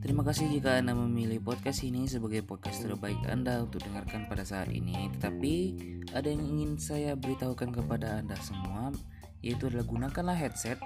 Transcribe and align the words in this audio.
Terima 0.00 0.24
kasih 0.24 0.56
jika 0.56 0.80
Anda 0.80 0.96
memilih 0.96 1.44
podcast 1.44 1.84
ini 1.84 2.08
sebagai 2.08 2.40
podcast 2.40 2.80
terbaik 2.80 3.20
Anda 3.28 3.60
untuk 3.60 3.84
dengarkan 3.84 4.24
pada 4.24 4.40
saat 4.40 4.72
ini. 4.72 5.12
Tetapi 5.20 5.54
ada 6.16 6.24
yang 6.24 6.40
ingin 6.40 6.80
saya 6.80 7.12
beritahukan 7.12 7.76
kepada 7.76 8.24
Anda 8.24 8.40
semua, 8.40 8.88
yaitu 9.44 9.68
adalah 9.68 9.84
gunakanlah 9.84 10.32
headset 10.32 10.80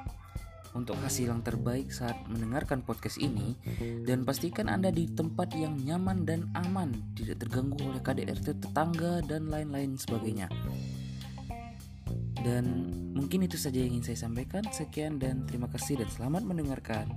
untuk 0.74 0.98
hasil 0.98 1.30
yang 1.30 1.46
terbaik 1.46 1.94
saat 1.94 2.18
mendengarkan 2.26 2.82
podcast 2.82 3.22
ini 3.22 3.54
dan 4.02 4.26
pastikan 4.26 4.66
Anda 4.66 4.90
di 4.90 5.06
tempat 5.06 5.54
yang 5.54 5.78
nyaman 5.86 6.26
dan 6.26 6.50
aman, 6.58 7.14
tidak 7.14 7.46
terganggu 7.46 7.78
oleh 7.86 8.02
KDRT 8.02 8.58
tetangga 8.58 9.22
dan 9.22 9.46
lain-lain 9.46 9.94
sebagainya. 9.94 10.50
Dan 12.38 12.94
mungkin 13.18 13.42
itu 13.42 13.58
saja 13.58 13.82
yang 13.82 13.98
ingin 13.98 14.14
saya 14.14 14.30
sampaikan. 14.30 14.62
Sekian 14.70 15.18
dan 15.18 15.42
terima 15.42 15.66
kasih 15.66 15.98
dan 15.98 16.06
selamat 16.06 16.46
mendengarkan 16.46 17.10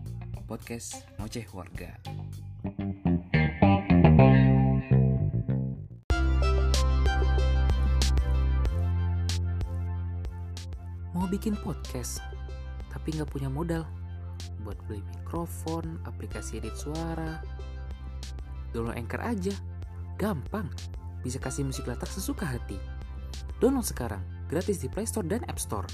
podcast 0.50 1.06
Ngoceh 1.22 1.46
Warga. 1.54 1.94
Mau 11.14 11.30
bikin 11.30 11.54
podcast, 11.62 12.18
tapi 12.90 13.14
nggak 13.14 13.30
punya 13.30 13.48
modal 13.48 13.86
buat 14.66 14.78
beli 14.90 15.06
mikrofon, 15.22 16.02
aplikasi 16.10 16.58
edit 16.58 16.74
suara, 16.74 17.46
download 18.74 18.98
Anchor 18.98 19.22
aja, 19.22 19.54
gampang, 20.18 20.66
bisa 21.22 21.38
kasih 21.38 21.62
musik 21.62 21.86
latar 21.86 22.10
sesuka 22.10 22.46
hati. 22.46 22.78
Download 23.62 23.86
sekarang, 23.86 24.26
gratis 24.52 24.84
di 24.84 24.92
Play 24.92 25.08
Store 25.08 25.24
dan 25.24 25.48
App 25.48 25.56
Store. 25.56 25.88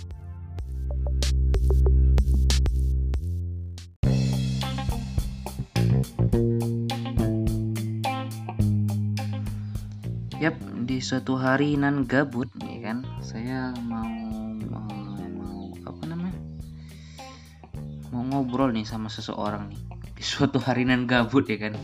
Yap, 10.41 10.57
di 10.89 10.97
suatu 10.97 11.37
hari 11.37 11.77
nan 11.77 12.09
gabut, 12.09 12.49
ya 12.65 12.77
kan, 12.81 13.05
saya 13.21 13.77
mau 13.85 14.09
mau, 14.65 14.89
mau 15.37 15.69
apa 15.85 16.03
namanya, 16.09 16.41
mau 18.09 18.25
ngobrol 18.25 18.73
nih 18.73 18.89
sama 18.89 19.13
seseorang 19.13 19.69
nih 19.69 19.81
di 20.17 20.25
suatu 20.25 20.57
hari 20.57 20.81
nan 20.89 21.05
gabut 21.05 21.45
ya 21.45 21.61
kan, 21.61 21.77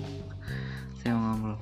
saya 1.06 1.14
mau 1.14 1.38
ngobrol. 1.38 1.62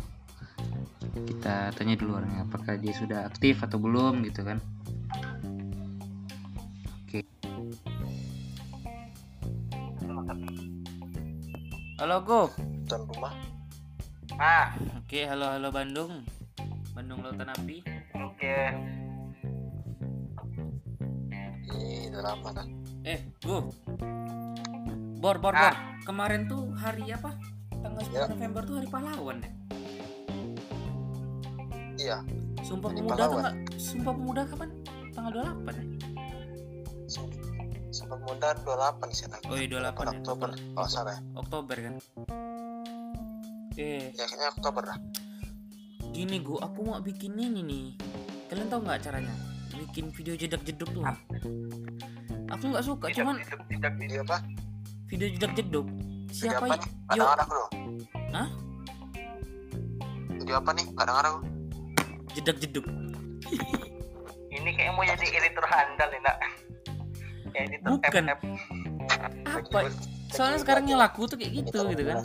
Kita 1.11 1.75
tanya 1.75 1.99
dulu 1.99 2.15
orangnya 2.15 2.47
apakah 2.47 2.79
dia 2.79 2.95
sudah 2.95 3.27
aktif 3.27 3.59
atau 3.59 3.75
belum 3.75 4.23
gitu 4.23 4.47
kan. 4.47 4.63
Halo 12.11 12.27
Gop. 12.27 12.51
tuan 12.91 13.07
rumah 13.07 13.31
Ah, 14.35 14.75
oke, 14.99 15.15
halo 15.23 15.47
halo 15.47 15.71
Bandung. 15.71 16.27
Bandung 16.91 17.23
Lautan 17.23 17.47
Api. 17.47 17.79
oke 18.11 18.55
ini 21.71 22.11
udah 22.11 22.23
lama 22.27 22.49
kan 22.51 22.67
Eh, 23.07 23.15
Gu. 23.39 23.63
Bor, 25.23 25.39
bor, 25.39 25.55
bor. 25.55 25.71
Kemarin 26.03 26.51
tuh 26.51 26.75
hari 26.75 27.15
apa? 27.15 27.31
Tanggal 27.71 28.03
10 28.03 28.11
Ya. 28.11 28.27
November 28.27 28.61
tuh 28.67 28.75
hari 28.75 28.87
pahlawan 28.91 29.37
ya. 29.39 29.51
iya 31.95 32.17
Sumpah 32.59 32.91
Hari 32.91 32.99
Pemuda 32.99 33.23
tuh 33.23 33.39
nggak? 33.39 33.55
Sumpah 33.79 34.11
Pemuda 34.11 34.41
kapan? 34.43 34.69
Tanggal 35.15 35.31
28 35.31 35.79
ya? 35.79 35.85
Sempat 37.91 38.19
muda 38.21 38.55
28 38.57 39.11
sih 39.11 39.27
nak 39.27 39.39
Oh 39.45 39.55
iya 39.55 39.67
28 39.67 39.83
ya. 39.83 40.11
Oktober 40.15 40.49
kalau 40.73 40.89
salah 40.89 41.13
ya 41.13 41.21
Oktober 41.35 41.75
kan. 41.75 41.95
Eh, 43.73 44.11
ya 44.11 44.25
kayaknya 44.25 44.47
Oktober 44.51 44.83
lah 44.85 44.97
gini 46.11 46.43
Gu, 46.43 46.59
aku 46.59 46.79
mau 46.83 46.99
bikin 46.99 47.39
ini 47.39 47.63
nih. 47.63 47.85
Kalian 48.47 48.67
tahu 48.67 48.83
nggak 48.83 48.99
caranya? 48.99 49.31
Bikin 49.71 50.11
video 50.11 50.35
jedak 50.35 50.59
jeduk 50.61 50.91
tuh. 50.91 51.07
Aku 52.51 52.63
nggak 52.67 52.83
suka, 52.83 53.07
cuman 53.09 53.39
tidak 53.71 53.95
video 53.95 54.19
apa 54.27 54.43
video 55.07 55.31
jedak 55.31 55.55
jeduk. 55.55 55.87
video 55.87 56.35
Siapa 56.51 56.63
apa 56.63 56.67
y- 56.67 56.71
nih 56.75 56.91
Yuk, 56.91 57.07
kadang 57.07 57.31
ada 57.31 57.43
bro 57.47 57.65
Hah? 58.31 58.47
video 60.35 60.55
apa 60.57 60.69
nih 60.75 60.85
kadang 60.91 61.15
ada 61.15 61.29
jedak 62.33 62.57
jeduk. 62.59 62.85
Ini 64.51 64.69
kayaknya 64.69 64.91
mau 64.91 65.03
jadi 65.05 65.25
editor 65.31 65.63
handal 65.63 66.07
nih, 66.11 66.19
nak. 66.21 66.35
Editor 67.55 67.89
Bukan. 67.99 68.23
FF. 68.27 68.39
Apa? 69.47 69.79
Soalnya 70.31 70.59
sekarang 70.63 70.83
yang 70.87 70.99
laku 70.99 71.27
tuh 71.27 71.35
kayak 71.35 71.51
gitu 71.65 71.79
gitu 71.91 72.03
kan. 72.07 72.23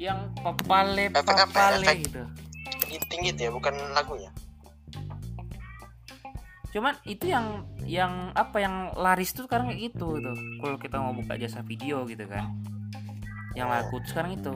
Yang 0.00 0.18
papale 0.40 1.04
papale 1.12 1.84
Efek. 1.84 1.98
gitu. 2.08 2.22
tinggi 3.06 3.30
ya 3.38 3.54
bukan 3.54 3.74
lagunya 3.94 4.30
Cuman 6.70 6.94
itu 7.02 7.26
yang 7.26 7.66
yang 7.82 8.30
apa 8.38 8.62
yang 8.62 8.94
laris 8.94 9.34
tuh 9.34 9.50
sekarang 9.50 9.74
kayak 9.74 9.90
gitu 9.90 10.22
tuh. 10.22 10.36
Kalau 10.62 10.78
kita 10.78 10.96
mau 11.02 11.10
buka 11.10 11.34
jasa 11.34 11.66
video 11.66 12.06
gitu 12.06 12.22
kan. 12.30 12.46
Yang 13.58 13.68
Oh. 13.68 13.74
laku 13.74 13.94
tuh 14.06 14.08
sekarang 14.14 14.32
itu. 14.38 14.54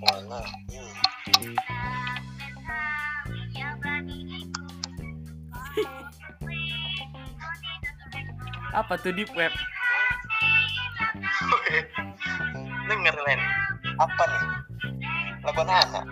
mana 0.00 0.40
hmm. 0.40 2.09
Apa 8.70 8.94
tuh 9.02 9.10
deep 9.10 9.30
web? 9.34 9.50
Denger, 12.90 13.16
Len. 13.26 13.40
apa 14.00 14.22
nih 14.24 14.44
lagu 15.44 15.60
anak 15.60 15.88
men. 15.92 16.06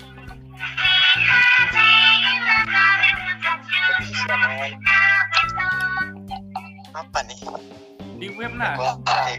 apa 6.93 7.19
nih 7.25 7.39
Deep 8.21 8.35
web 8.37 8.53
lagu 8.53 8.83
nah. 8.83 8.99
apa 8.99 9.15
nih? 9.33 9.39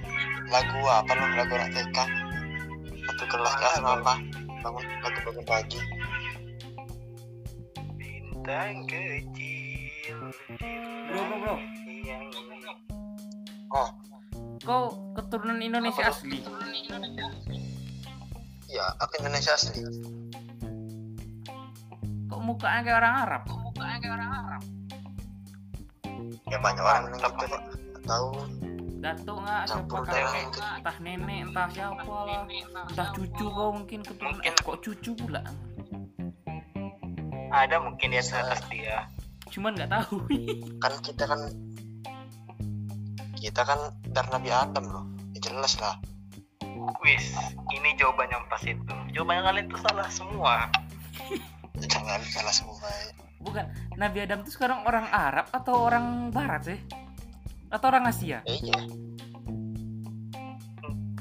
lagu 0.49 0.79
apa 0.87 1.11
lu 1.13 1.25
lagu 1.37 1.53
anak 1.61 1.69
TK 1.77 1.97
satu 3.05 3.23
kelas 3.29 3.55
kah 3.59 3.71
atau 3.77 3.91
apa 4.01 4.13
bangun 4.65 4.83
lagu 5.05 5.19
bangun 5.29 5.45
pagi 5.45 5.81
Bintang 7.99 8.87
kecil. 8.87 10.31
Bro, 11.11 11.21
bro, 11.21 11.37
bro. 11.37 11.78
Oh 13.69 13.89
Kau 14.59 14.91
keturunan 15.13 15.57
Indonesia 15.57 16.03
asli. 16.05 16.43
iya 18.67 18.85
aku 18.97 19.13
Indonesia 19.19 19.53
asli 19.53 19.81
Kok 22.25 22.41
mukanya 22.41 22.79
kayak 22.83 22.97
orang 22.97 23.15
Arab? 23.23 23.41
Kok 23.45 23.59
mukanya 23.63 23.95
kayak 23.99 24.15
orang 24.15 24.31
Arab? 24.35 24.63
ya 26.49 26.57
banyak 26.57 26.81
orang 26.81 27.03
yang 27.05 27.21
gitu 27.21 27.45
pak 27.45 27.61
tahu 28.03 28.29
Datuk 28.99 29.37
nggak 29.39 29.61
siapa 29.69 29.95
kakek 30.01 30.49
entah 30.81 30.97
nenek 30.99 31.39
entah 31.45 31.67
siapa 31.69 32.15
lah 32.25 32.43
entah 32.89 33.07
cucu 33.13 33.45
kau 33.47 33.69
mungkin 33.71 33.99
keturunan 34.01 34.41
Mungkin. 34.41 34.49
eh, 34.49 34.63
kok 34.65 34.77
cucu 34.81 35.11
pula 35.15 35.41
ada 37.49 37.75
mungkin 37.79 38.07
di 38.09 38.17
atas 38.17 38.61
dia. 38.67 39.05
cuman 39.49 39.77
nggak 39.77 39.91
tahu 39.93 40.15
kan 40.83 40.93
kita 41.05 41.23
kan 41.25 41.39
kita 43.39 43.63
kan 43.63 43.79
dari 44.05 44.29
Nabi 44.29 44.49
Adam 44.49 44.85
loh 44.85 45.05
ya 45.33 45.39
jelas 45.41 45.79
lah 45.79 45.95
Wis, 47.03 47.35
ini 47.69 47.91
jawaban 47.99 48.31
yang 48.31 48.47
pas 48.47 48.63
itu. 48.63 48.79
Jawaban 49.11 49.43
kalian 49.43 49.67
tuh 49.67 49.83
salah 49.83 50.07
semua. 50.07 50.71
jangan 51.91 52.19
salah 52.25 52.51
semua 52.51 52.75
bukan 53.39 53.65
Nabi 53.95 54.27
Adam 54.27 54.43
tuh 54.43 54.51
sekarang 54.51 54.83
orang 54.83 55.07
Arab 55.07 55.47
atau 55.49 55.79
orang 55.79 56.27
Barat 56.27 56.67
sih 56.67 56.79
atau 57.71 57.87
orang 57.87 58.11
Asia 58.11 58.43
ya 58.43 58.55
iya 58.59 58.79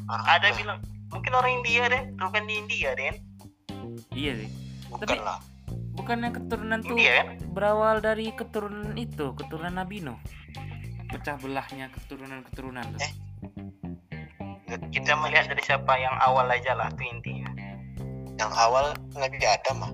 orang 0.03 0.27
Ada 0.27 0.47
apa? 0.51 0.57
bilang 0.59 0.79
mungkin 1.09 1.33
orang 1.33 1.53
India 1.63 1.83
deh, 1.89 2.03
bukan 2.13 2.43
di 2.45 2.55
India 2.59 2.91
deh. 2.93 3.15
iya 4.13 4.33
sih 4.35 4.51
bukan 4.89 5.07
tapi- 5.07 5.23
lah 5.23 5.39
bukannya 5.95 6.31
keturunan 6.31 6.79
tuh 6.81 6.95
India 6.95 7.13
kan? 7.23 7.27
berawal 7.51 7.97
dari 7.99 8.31
keturunan 8.31 8.95
itu 8.95 9.35
keturunan 9.35 9.75
Nabi 9.75 10.03
Nuh 10.03 10.19
pecah 11.09 11.37
belahnya 11.41 11.89
keturunan-keturunan 11.93 12.85
tuh. 12.95 13.01
Eh. 13.03 13.13
Kita 14.93 15.17
melihat 15.17 15.49
dari 15.49 15.63
siapa? 15.65 15.97
Yang 15.97 16.17
awal 16.21 16.47
aja 16.53 16.73
lah 16.77 16.89
tuh 16.93 17.05
intinya. 17.09 17.51
yang 18.39 18.55
awal 18.55 18.95
Nabi 19.19 19.43
Adam 19.43 19.83
mah 19.83 19.93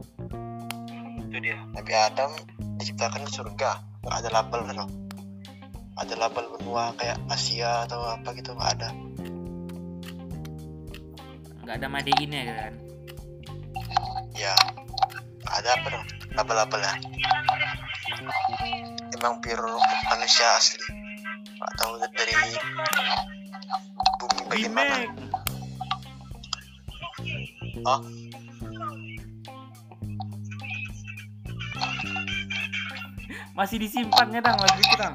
Itu 1.16 1.40
dia. 1.40 1.56
Nabi 1.72 1.92
Adam 1.96 2.28
diciptakan 2.76 3.24
di 3.24 3.32
surga. 3.32 3.80
Nggak 4.04 4.16
ada 4.20 4.30
label 4.30 4.60
loh 4.74 4.90
ada 5.94 6.14
label 6.18 6.58
benua 6.58 6.90
kayak 6.98 7.22
Asia 7.30 7.86
atau 7.86 8.02
apa 8.02 8.34
gitu 8.34 8.50
nggak 8.50 8.70
ada. 8.76 8.90
Nggak 11.62 11.76
ada 11.78 11.86
made 11.86 12.12
in 12.18 12.34
ya 12.34 12.42
kan? 12.50 12.74
Ya 14.34 14.52
nggak 15.44 15.56
ada 15.60 15.70
apa 15.76 15.86
dong 15.92 16.06
label-label 16.34 16.80
ya 16.82 16.94
emang 19.14 19.38
pure 19.44 19.76
manusia 20.10 20.48
asli 20.56 20.82
tahu 21.78 21.92
dari 22.12 22.34
bumi 24.20 24.40
bagaimana? 24.48 24.96
Oh 27.84 28.00
Masih 33.54 33.78
disimpannya 33.78 34.42
dang? 34.42 34.58
Lagu 34.58 34.80
itu 34.82 34.96
dang. 34.98 35.14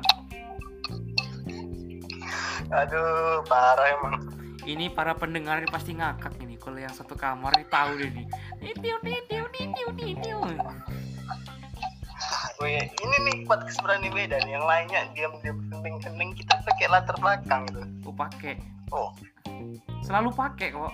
aduh 2.69 3.41
parah 3.49 3.97
emang. 3.97 4.15
Ini 4.63 4.93
para 4.93 5.17
pendengar 5.17 5.57
ini 5.59 5.67
pasti 5.67 5.97
ngakak 5.97 6.37
ini. 6.39 6.55
Kalau 6.55 6.77
yang 6.77 6.93
satu 6.93 7.17
kamar 7.17 7.51
ini 7.57 7.65
tahu 7.67 7.97
deh 7.97 8.09
nih. 8.13 8.25
Nitiu 8.61 8.95
nitiu 9.01 9.45
nitiu 9.57 9.87
nitiu. 9.97 10.39
Ini 12.63 13.15
nih 13.25 13.37
podcast 13.49 13.81
berani 13.81 14.07
beda 14.13 14.39
nih. 14.45 14.55
Yang 14.55 14.65
lainnya 14.69 14.99
diam 15.17 15.33
diam 15.41 15.57
hening 15.73 15.97
hening 15.99 16.28
latar 16.89 17.15
belakang 17.15 17.61
gitu 17.67 17.81
Aku 18.01 18.11
pakai. 18.11 18.53
oh 18.89 19.13
Selalu 20.01 20.29
pakai 20.31 20.67
kok. 20.71 20.93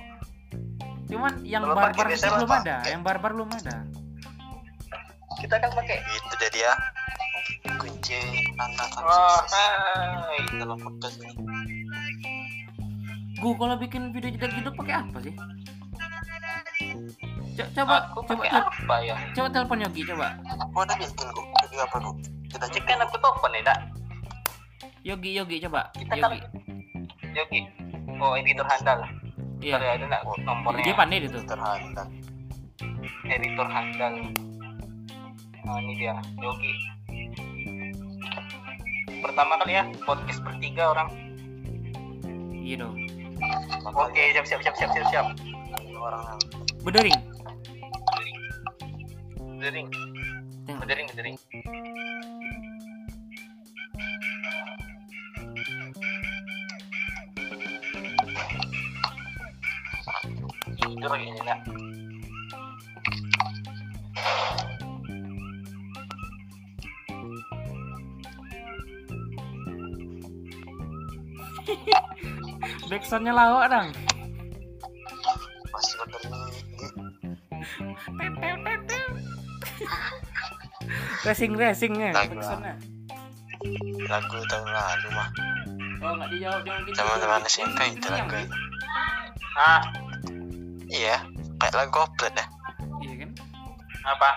Cuman 1.05 1.33
yang 1.41 1.63
barbar 1.63 2.05
biasanya 2.05 2.35
belum 2.35 2.49
apa? 2.49 2.57
ada, 2.59 2.75
yang 2.83 3.01
barbar 3.01 3.31
belum 3.31 3.49
ada. 3.53 3.77
kita 5.35 5.55
kan 5.55 5.67
pakai 5.69 5.99
itu 5.99 6.33
jadi 6.39 6.59
ya 6.63 6.73
kunci 7.75 8.17
tantangan 8.55 9.03
oh 9.03 9.11
sukses 9.37 9.51
hai 9.51 10.39
dalam 10.55 10.77
podcast 10.79 11.15
ini 11.19 11.35
Gue 13.35 13.51
kalau 13.53 13.75
bikin 13.75 14.09
video 14.09 14.31
jedar-jedar 14.31 14.71
pakai 14.71 14.95
apa 14.95 15.17
sih? 15.19 15.35
Co- 17.53 17.71
coba, 17.73 17.95
aku 18.09 18.19
coba, 18.25 18.43
apa 18.47 18.95
ya 19.01 19.15
coba 19.31 19.47
telepon 19.49 19.79
Yogi 19.81 20.01
coba. 20.05 20.27
gua 20.71 20.81
udah 20.83 20.97
bikin 20.97 21.27
gua 21.29 21.43
video 21.61 21.79
apa 21.83 21.97
gua 21.99 22.13
kita 22.47 22.65
cek 22.69 22.83
kan 22.85 22.99
aku 22.99 23.15
telepon 23.17 23.51
ya 23.51 23.61
dak 23.65 23.79
Yogi, 25.05 25.31
Yogi 25.31 25.61
coba. 25.61 25.93
Kita 25.93 26.17
Yogi. 26.17 26.39
Yogi 27.31 27.59
oh 28.15 28.33
editor 28.33 28.65
handal 28.65 28.99
Iya. 29.59 29.75
Sorry, 29.75 29.87
ada 29.91 30.05
nggak 30.07 30.23
nomornya 30.43 30.83
Dia 30.83 30.95
pandai 30.95 31.17
dia 31.19 31.29
tuh. 31.29 31.43
terhadap 31.43 32.07
editor 33.25 33.67
handal 33.67 34.13
nah 35.65 35.81
ini 35.81 35.93
dia 35.97 36.13
Yogi 36.37 36.73
pertama 39.19 39.57
kali 39.59 39.73
ya 39.73 39.83
podcast 40.05 40.39
bertiga 40.41 40.93
orang 40.93 41.09
Iya 42.55 42.75
dong. 42.81 42.95
oke 43.83 44.23
siap 44.31 44.45
siap 44.45 44.61
siap 44.61 44.75
siap 44.77 44.89
siap 44.91 45.05
siap 45.11 45.25
orang 45.95 46.21
yang 46.23 46.39
Bedering. 46.81 47.17
berdering 49.57 49.87
Tengok. 50.65 50.81
berdering 50.85 51.35
tidur 61.05 61.21
kayaknya 61.21 61.43
nak 61.45 61.59
Backsoundnya 72.85 73.33
lawak 73.33 73.65
dong. 73.73 73.89
masih 75.73 75.95
berdiri 76.05 76.29
Racing 81.25 81.57
racingnya. 81.57 82.13
Lagu. 82.13 82.37
Backsoundnya. 82.37 82.77
lagu 84.05 84.37
tahun 84.45 84.69
lalu 84.69 85.09
mah 85.17 85.29
Oh 86.05 86.13
nggak 86.21 86.29
dijawab 86.37 86.61
jangan 86.61 86.85
gitu. 86.85 86.97
teman-teman 87.01 87.41
SMP 87.49 87.97
itu 87.97 88.07
lagu 88.13 88.37
ah 89.57 89.81
iya 90.95 91.15
kayak 91.59 91.75
lagu 91.75 91.91
koplet 91.93 92.33
ya 92.33 92.45
Iya 93.03 93.15
kan? 93.21 93.31
apa 94.05 94.29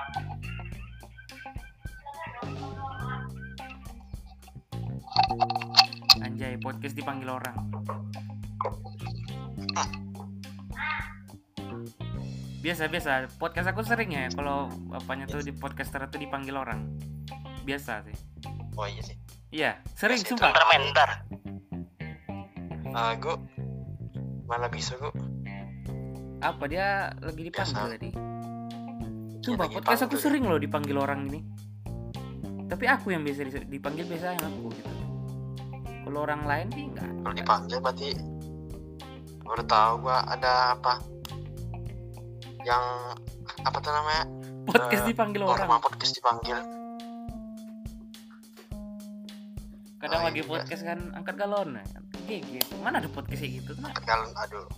Anjay, 6.19 6.59
podcast 6.59 6.95
dipanggil 6.95 7.29
orang. 7.29 7.57
Biasa 12.59 12.91
biasa, 12.91 13.11
podcast 13.39 13.71
aku 13.71 13.87
sering 13.87 14.11
ya 14.11 14.27
kalau 14.35 14.67
apanya 14.91 15.25
tuh 15.25 15.41
di 15.41 15.55
podcaster 15.55 16.03
itu 16.05 16.19
dipanggil 16.19 16.55
orang. 16.55 16.85
Biasa 17.63 18.03
sih. 18.03 18.17
oh 18.75 18.87
iya 18.87 19.03
sih 19.03 19.17
Iya, 19.51 19.71
sering 19.93 20.23
Biasa 20.23 20.29
itu 20.29 20.35
sumpah. 20.37 20.53
bentar 20.55 20.65
bentar 20.71 21.11
ah 22.95 23.13
gua 23.19 23.37
mana 24.47 24.71
bisa 24.71 24.95
gua 24.97 25.11
Apa 26.39 26.65
dia 26.65 26.87
lagi 27.19 27.43
dipanggil 27.45 27.75
Biasa. 27.75 27.93
tadi? 27.93 28.11
Sumpah, 29.39 29.65
lagi 29.65 29.75
podcast 29.77 30.03
aku 30.07 30.17
sering 30.17 30.45
loh 30.45 30.59
dipanggil 30.59 30.95
orang 30.95 31.27
ini. 31.27 31.41
Tapi 32.69 32.85
aku 32.85 33.11
yang 33.11 33.25
biasa 33.25 33.65
dipanggil 33.65 34.05
biasanya 34.05 34.45
aku 34.45 34.71
gitu. 34.71 34.91
Kalau 36.05 36.19
orang 36.23 36.43
lain 36.45 36.67
sih 36.71 36.85
enggak. 36.85 37.11
kalau 37.19 37.35
dipanggil 37.35 37.79
berarti 37.79 38.09
baru 39.43 39.65
tahu 39.65 39.93
gua 40.01 40.19
ada 40.27 40.53
apa 40.73 41.01
yang 42.63 42.85
apa 43.59 43.79
tuh 43.81 43.93
namanya 43.93 44.25
Podcast 44.65 45.03
Eh, 45.03 45.09
dipanggil 45.09 45.41
orang 45.43 45.65
orang. 45.67 45.81
podcast 45.81 46.13
dipanggil 46.15 46.57
Kadang 49.99 50.21
Oh, 50.21 50.27
lagi 50.29 50.39
iya. 50.39 50.47
podcast 50.47 50.83
kan 50.85 50.99
angkat 51.11 51.35
galon. 51.35 51.69
nah. 51.75 51.85
GG. 52.23 52.49
Mana 52.79 53.01
ada 53.01 53.09
podcast 53.09 53.41
kayak 53.41 53.53
gitu? 53.59 53.73
Angkat 53.81 54.05
galon 54.05 54.31
aduh 54.37 54.69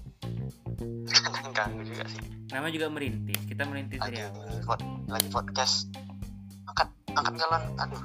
ganggu 1.50 1.82
juga 1.84 2.04
sih. 2.08 2.22
Namanya 2.50 2.72
juga 2.74 2.86
merintis. 2.90 3.40
Kita 3.46 3.62
merintis 3.68 4.00
dari 4.00 4.18
awal. 4.24 4.78
lagi 5.06 5.28
podcast. 5.28 5.90
Angkat 6.66 6.88
angkat 7.12 7.34
galon 7.36 7.62
aduh. 7.76 8.02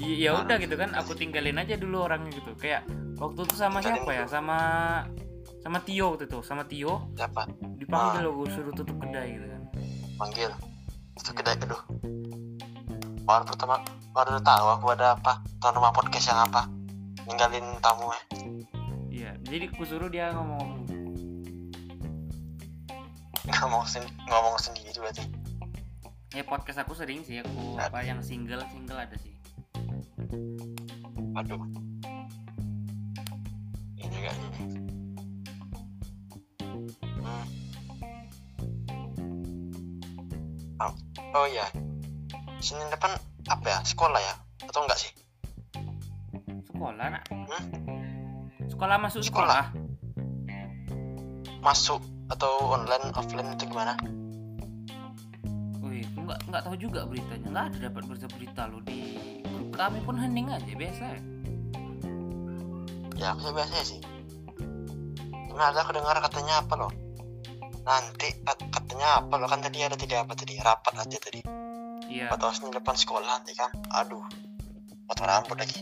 I- 0.00 0.20
ya 0.20 0.36
udah 0.36 0.56
gitu 0.60 0.76
kan 0.76 0.92
aku 0.92 1.16
tinggalin 1.16 1.56
aja 1.56 1.76
dulu 1.76 2.04
orangnya 2.04 2.34
gitu. 2.34 2.52
Kayak 2.56 2.84
waktu 3.16 3.40
itu 3.44 3.54
sama 3.56 3.80
Tinggalin 3.80 4.02
siapa 4.04 4.12
ya? 4.12 4.24
sama 4.28 4.58
sama 5.62 5.78
Tio 5.82 6.14
waktu 6.14 6.24
itu 6.28 6.38
sama 6.42 6.62
Tio. 6.64 7.10
Siapa? 7.16 7.42
Dipanggil 7.78 8.24
Ah. 8.24 8.32
gue 8.32 8.48
suruh 8.52 8.74
tutup 8.74 8.96
kedai 9.00 9.28
gitu 9.34 9.46
kan. 9.46 9.62
Panggil 10.16 10.50
itu 11.16 11.30
kedai 11.32 11.56
aduh 11.56 11.82
baru 13.26 13.42
pertama 13.42 13.82
baru 14.14 14.38
tahu 14.38 14.66
aku 14.78 14.86
ada 14.94 15.16
apa. 15.16 15.42
Tuan 15.58 15.74
rumah 15.74 15.90
podcast 15.90 16.30
yang 16.30 16.40
apa. 16.44 16.68
Ninggalin 17.26 17.66
tamu 17.82 18.06
ya 18.06 18.20
iya 19.10 19.30
jadi 19.42 19.66
aku 19.66 19.82
suruh 19.82 20.06
dia 20.06 20.30
ngomong 20.30 20.85
ngomong 23.46 23.86
sen- 23.86 24.14
ngomong 24.26 24.58
sendiri 24.58 24.90
berarti. 24.98 25.22
Ya 26.34 26.42
podcast 26.42 26.82
aku 26.82 26.92
sering 26.98 27.22
sih 27.22 27.40
aku 27.40 27.78
apa 27.78 28.02
yang 28.02 28.20
single 28.20 28.60
single 28.68 28.98
ada 28.98 29.16
sih. 29.22 29.32
Aduh. 31.36 31.62
Ini 33.96 34.18
hmm. 37.22 37.44
oh, 40.82 40.92
oh 41.38 41.46
ya 41.48 41.66
senin 42.58 42.90
depan 42.90 43.14
apa 43.46 43.66
ya? 43.70 43.78
Sekolah 43.86 44.18
ya? 44.18 44.34
Atau 44.66 44.82
enggak 44.82 44.98
sih? 44.98 45.12
Sekolah 46.74 47.06
nak? 47.14 47.22
Hmm? 47.30 47.64
sekolah 48.66 49.00
masuk 49.00 49.24
Sekolah. 49.24 49.72
sekolah, 49.72 49.86
masuk 51.64 52.00
atau 52.26 52.52
online 52.74 53.14
offline 53.14 53.54
itu 53.54 53.64
gimana? 53.70 53.94
Wih, 55.82 56.02
aku 56.02 56.18
nggak 56.26 56.40
nggak 56.50 56.62
tahu 56.66 56.76
juga 56.78 57.06
beritanya. 57.06 57.46
Nggak 57.50 57.64
ada 57.70 57.78
dapat 57.90 58.02
berita-berita 58.10 58.62
loh 58.70 58.82
di 58.82 59.00
grup 59.46 59.70
kami 59.74 59.98
pun 60.02 60.16
hening 60.18 60.48
aja 60.50 60.72
biasa. 60.74 61.04
Ya. 63.16 63.30
ya 63.32 63.50
biasa 63.54 63.74
sih. 63.86 64.00
Cuma 65.48 65.72
ada 65.72 65.80
aku 65.86 65.96
dengar 65.96 66.18
katanya 66.20 66.60
apa 66.60 66.74
loh? 66.76 66.92
Nanti 67.86 68.28
kat- 68.42 68.68
katanya 68.74 69.24
apa 69.24 69.34
loh? 69.38 69.48
Kan 69.48 69.62
tadi 69.62 69.78
ada 69.86 69.96
tidak 69.96 70.26
apa 70.26 70.34
tadi? 70.34 70.58
Rapat 70.58 70.94
aja 71.06 71.18
tadi. 71.22 71.40
Iya. 72.10 72.30
Atau 72.34 72.50
senin 72.52 72.74
depan 72.74 72.94
sekolah 72.98 73.24
nanti 73.24 73.56
kan? 73.56 73.70
Aduh 73.94 74.26
potong 75.06 75.26
rambut 75.30 75.56
lagi. 75.56 75.80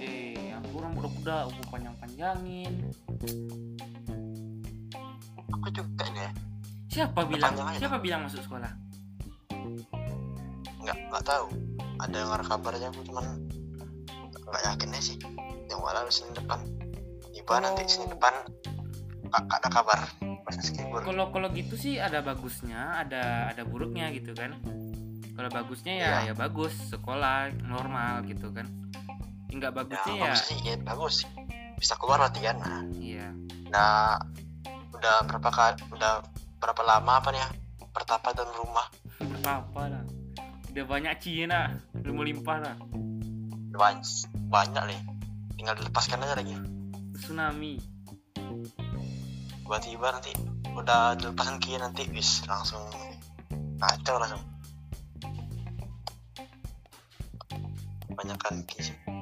Eh 0.00 0.56
aku 0.56 0.80
rambut 0.80 1.04
aku 1.04 1.16
udah 1.20 1.38
aku 1.46 1.60
panjang-panjangin 1.68 2.72
aku 5.58 5.68
juga 5.74 6.06
ya 6.14 6.30
siapa 6.88 7.20
bilang? 7.28 7.52
Siapa 7.76 7.96
bilang 8.00 8.24
masuk 8.26 8.40
sekolah? 8.42 8.72
Nggak 10.82 10.96
nggak 11.12 11.24
tahu. 11.24 11.46
Ada 11.98 12.16
yang 12.24 12.30
kabarnya 12.46 12.88
aku 12.90 13.00
cuman 13.06 13.24
nggak 14.48 14.62
yakin 14.74 14.90
aja 14.96 15.02
sih. 15.14 15.18
Yang 15.68 15.80
malah 15.84 16.02
senin 16.08 16.34
depan. 16.34 16.60
Tiba 17.36 17.54
nanti 17.60 17.84
senin 17.86 18.10
depan 18.10 18.34
ada 19.30 19.68
kabar. 19.68 20.00
Kalau 21.04 21.28
kalau 21.28 21.48
gitu 21.52 21.76
sih 21.76 22.00
ada 22.00 22.24
bagusnya 22.24 23.04
ada 23.04 23.52
ada 23.52 23.62
buruknya 23.68 24.08
gitu 24.16 24.32
kan. 24.32 24.56
Kalau 25.36 25.50
bagusnya 25.52 25.94
ya 25.94 26.08
Iya. 26.24 26.32
ya 26.32 26.34
bagus 26.34 26.74
sekolah 26.88 27.52
normal 27.62 28.24
gitu 28.24 28.48
kan. 28.50 28.64
Nggak 29.52 29.70
ya 29.70 29.76
bagusnya 29.76 30.14
ya, 30.16 30.22
bagus 30.24 30.42
sih 30.48 30.58
ya 30.64 30.74
bagus. 30.80 31.16
Bisa 31.78 31.94
keluar 32.00 32.18
berarti 32.26 32.40
kan 32.42 32.56
nah, 32.58 32.82
iya. 32.98 33.30
Nah 33.70 34.18
udah 34.98 35.16
berapa 35.30 35.50
kali 35.54 35.74
udah 35.94 36.26
berapa 36.58 36.82
lama 36.82 37.22
apa 37.22 37.30
nih 37.30 37.40
ya 37.40 37.48
bertapa 37.94 38.34
dalam 38.34 38.54
rumah? 38.58 38.86
Apa 39.46 39.82
lah. 39.86 40.04
Udah 40.74 40.84
banyak 40.84 41.14
Cina 41.22 41.78
udah 41.94 42.12
melimpah 42.14 42.58
lah. 42.58 42.76
Banyak 43.74 44.04
banyak 44.50 44.84
nih. 44.90 45.00
Tinggal 45.58 45.74
dilepaskan 45.78 46.22
aja 46.22 46.34
lagi. 46.38 46.54
Tsunami. 47.18 47.78
Tiba-tiba 49.62 50.06
nanti 50.14 50.32
udah 50.74 51.14
dilepaskan 51.18 51.58
kia 51.58 51.78
nanti 51.82 52.06
bis 52.10 52.42
langsung 52.46 52.82
kacau 53.78 54.18
langsung. 54.18 54.42
Banyak 58.18 58.38
kan 58.42 58.54
sih 58.78 59.17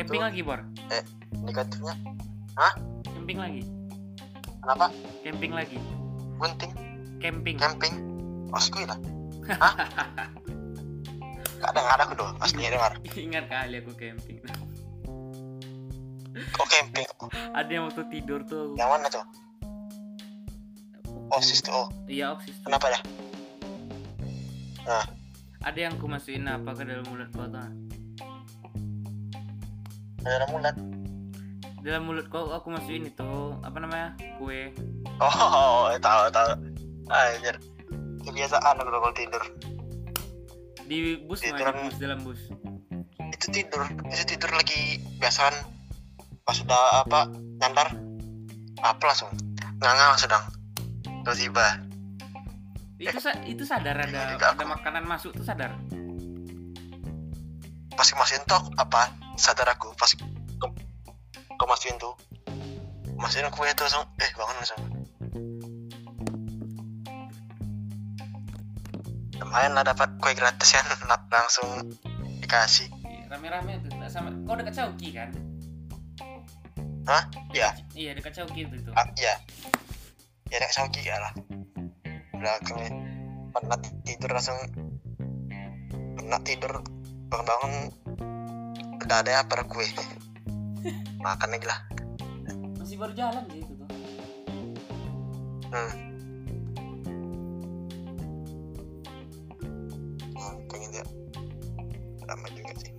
camping 0.00 0.24
lagi 0.24 0.40
bor? 0.40 0.60
Negatifnya 1.44 1.94
camping 3.04 3.38
lagi? 3.38 3.62
Kenapa? 4.60 4.86
Camping 5.22 5.52
lagi? 5.54 5.78
Gunting. 6.40 6.72
Camping. 7.20 7.56
Camping. 7.60 7.94
Osku 8.50 8.82
lah. 8.88 8.98
Hah? 9.62 9.74
Gak 11.60 11.76
ada 11.76 12.02
aku 12.08 12.16
doh, 12.16 12.32
asli 12.40 12.64
dengar. 12.64 12.96
Ingat 13.12 13.44
kali 13.52 13.76
aku 13.84 13.92
camping. 13.94 14.40
Oh 16.56 16.66
camping, 16.70 17.04
ada 17.52 17.68
yang 17.68 17.84
waktu 17.90 18.06
tidur 18.08 18.40
tuh 18.46 18.72
yang 18.78 18.88
mana 18.88 19.10
tuh? 19.12 19.20
Oh 21.28 21.42
sis 21.42 21.60
tuh, 21.60 21.74
oh. 21.74 21.88
Iya 22.08 22.32
oksis 22.38 22.54
tuh. 22.62 22.70
kenapa 22.70 22.86
ya? 22.88 23.00
ada 25.60 25.78
yang 25.78 25.92
aku 26.00 26.08
masukin 26.08 26.48
apa 26.48 26.72
ke 26.72 26.82
dalam 26.88 27.04
mulut 27.12 27.28
kau 27.34 27.44
tuh 27.44 27.68
Ada 30.24 30.46
mulat 30.52 30.76
dalam 31.80 32.04
mulut 32.04 32.28
kau 32.28 32.52
aku 32.52 32.68
masukin 32.68 33.08
itu 33.08 33.56
apa 33.64 33.76
namanya 33.80 34.12
kue. 34.36 34.68
Oh, 35.16 35.88
tahu 35.96 36.28
tahu. 36.28 36.52
Anjir. 37.08 37.56
Kebiasaan 38.20 38.76
aku 38.76 38.90
kalau 38.92 39.12
tidur. 39.16 39.42
Di 40.84 41.24
bus 41.24 41.40
mah 41.48 41.56
di 41.56 41.80
bus 41.88 41.96
dalam 41.96 42.18
bus. 42.20 42.40
Itu 43.32 43.46
tidur, 43.48 43.82
itu 44.12 44.24
tidur 44.28 44.50
lagi 44.52 45.00
biasaan. 45.16 45.56
Pas 46.44 46.56
udah 46.60 47.04
apa, 47.06 47.30
nyandar 47.62 47.88
Apa 48.80 49.12
langsung? 49.12 49.28
Nganga 49.80 50.16
sedang 50.16 50.44
Tiba-tiba. 51.20 51.84
Itu 53.00 53.20
sa- 53.20 53.40
itu 53.44 53.64
sadar 53.64 53.96
ada 53.96 54.36
ada 54.36 54.64
makanan 54.64 55.04
masuk 55.04 55.32
tuh 55.32 55.44
sadar? 55.44 55.76
Pas 57.96 58.08
masukin 58.16 58.44
tuh 58.48 58.60
apa 58.76 59.12
Sadar 59.40 59.72
aku 59.72 59.96
pas 59.96 60.12
ke, 60.12 60.66
ke 61.56 61.64
masukin 61.64 61.96
tuh 61.96 62.12
Masukin 63.16 63.48
kue 63.52 63.68
tuh 63.72 63.84
langsung 63.88 64.04
Eh 64.16 64.30
bangun 64.36 64.56
langsung. 64.60 64.80
Lumayan 69.40 69.72
lah 69.76 69.84
dapat 69.84 70.08
kue 70.20 70.32
gratis 70.36 70.72
ya 70.76 70.84
Langsung 71.32 71.68
dikasih. 72.40 72.88
Iya, 73.04 73.32
rame-rame 73.32 73.80
tuh 73.84 73.92
sama 74.08 74.32
kau 74.44 74.56
dekat 74.56 74.76
Chowki 74.76 75.12
kan? 75.12 75.32
Hah? 77.04 77.24
Iya. 77.52 77.76
iya 77.96 78.10
dekat 78.16 78.36
Chowki 78.36 78.68
itu 78.68 78.76
tuh. 78.84 78.92
Ah, 78.96 79.08
iya. 79.20 79.36
Ya 80.50 80.56
nek 80.58 80.72
sauki 80.72 81.00
ya 81.04 81.14
lah. 81.20 81.32
Belakangnya 82.34 82.90
pernah 83.54 83.78
tidur 84.02 84.30
langsung 84.34 84.58
pernah 86.18 86.40
tidur 86.42 86.72
bangun-bangun 87.30 87.74
udah 89.10 89.26
ada 89.26 89.42
apa 89.42 89.58
ada 89.58 89.64
kue. 89.66 89.82
Makan 91.26 91.50
lagi 91.50 91.66
lah. 91.66 91.82
Masih 92.78 92.94
baru 92.94 93.10
jalan 93.10 93.42
sih 93.50 93.58
itu 93.58 93.74
tuh 93.74 93.90
hmm. 95.74 95.92
Hmm, 100.30 100.54
pengen 100.70 100.94
dia 100.94 101.02
lama 102.22 102.46
juga 102.54 102.72
sih. 102.78 102.94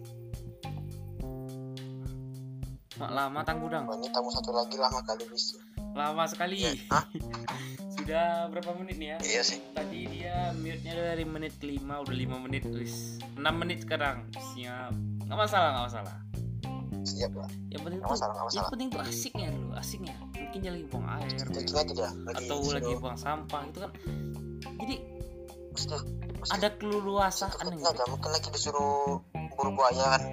Mak 3.00 3.12
lama 3.16 3.40
tanggudang 3.48 3.88
ini 3.96 4.12
tamu 4.12 4.36
satu 4.36 4.52
lagi 4.52 4.76
lama 4.76 5.00
kali 5.08 5.24
bisa 5.32 5.64
lama 5.96 6.28
sekali. 6.28 6.60
Ya, 6.60 6.76
Hah? 6.92 7.08
sudah 7.96 8.52
berapa 8.52 8.76
menit 8.84 9.00
nih 9.00 9.16
ya? 9.16 9.18
Iya 9.40 9.42
sih. 9.48 9.64
Tadi 9.72 10.12
dia 10.12 10.52
mute 10.60 10.84
nya 10.84 10.92
dari 10.92 11.24
menit 11.24 11.56
kelima 11.56 12.04
udah 12.04 12.12
lima 12.12 12.36
menit 12.36 12.68
wis 12.68 13.16
6 13.40 13.48
menit 13.56 13.88
sekarang. 13.88 14.28
Siap 14.36 15.11
nggak 15.32 15.48
masalah 15.48 15.68
nggak 15.72 15.86
masalah. 15.88 16.16
Siap 17.08 17.32
lah. 17.40 17.50
Yang 17.72 17.82
penting 17.88 18.00
nggak 18.04 18.12
tuh 18.12 18.16
masalah 18.20 18.34
nggak 18.36 18.44
yang 18.44 18.52
masalah. 18.52 18.72
penting 18.76 18.90
tuh 18.92 19.00
asiknya 19.00 19.48
dulu 19.56 19.72
asiknya. 19.80 20.16
Mungkin 20.20 20.60
dia 20.60 20.72
lagi 20.76 20.86
buang 20.92 21.08
air 21.08 21.30
Thinking 21.32 21.78
aja 21.80 21.94
dia. 21.96 22.12
Lagi 22.12 22.44
atau 22.44 22.58
lagi 22.68 22.92
buang 23.00 23.16
sampah 23.16 23.62
itu 23.64 23.80
kan. 23.80 23.92
Jadi 24.76 24.96
mesti, 25.72 25.96
mesti 26.36 26.52
ada 26.52 26.68
keleluasaan 26.76 27.66
gitu. 27.72 27.88
aja 27.88 28.04
mungkin 28.12 28.30
lagi 28.36 28.48
disuruh 28.52 29.24
buru 29.56 29.72
buaya 29.72 30.06
kan. 30.20 30.24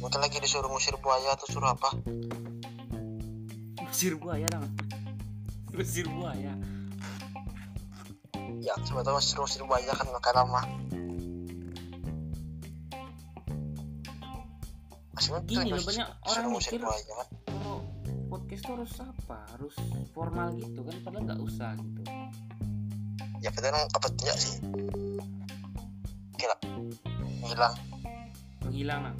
Mungkin 0.00 0.20
lagi 0.24 0.36
disuruh 0.40 0.68
ngusir 0.72 0.96
buaya 1.04 1.36
atau 1.36 1.46
suruh 1.52 1.76
apa? 1.76 1.92
Usir 3.84 4.16
buaya 4.16 4.48
dong. 4.48 4.64
Usir 5.76 6.08
buaya. 6.08 6.56
ya 8.64 8.72
coba 8.80 9.04
tahu 9.04 9.20
suruh 9.20 9.44
ngusir 9.44 9.60
buaya 9.68 9.92
kan 9.92 10.08
makan 10.08 10.34
lama 10.40 10.62
Gini 15.44 15.68
loh, 15.68 15.80
banyak 15.80 16.06
orang 16.22 16.46
mikir 16.52 16.78
Kalau 16.78 17.76
podcast 18.26 18.62
tuh 18.62 18.72
harus 18.74 18.92
apa? 18.98 19.38
Harus 19.52 19.74
formal 20.10 20.54
gitu 20.54 20.80
kan 20.80 20.96
padahal 21.02 21.22
nggak 21.24 21.40
usah 21.40 21.70
gitu. 21.74 22.02
ya 23.36 23.50
padahal 23.50 23.84
apa 23.86 24.08
tidak 24.16 24.36
sih 24.36 24.56
kira 26.34 26.56
hilang 27.44 27.74
Menghilang 28.62 29.00
nah. 29.02 29.14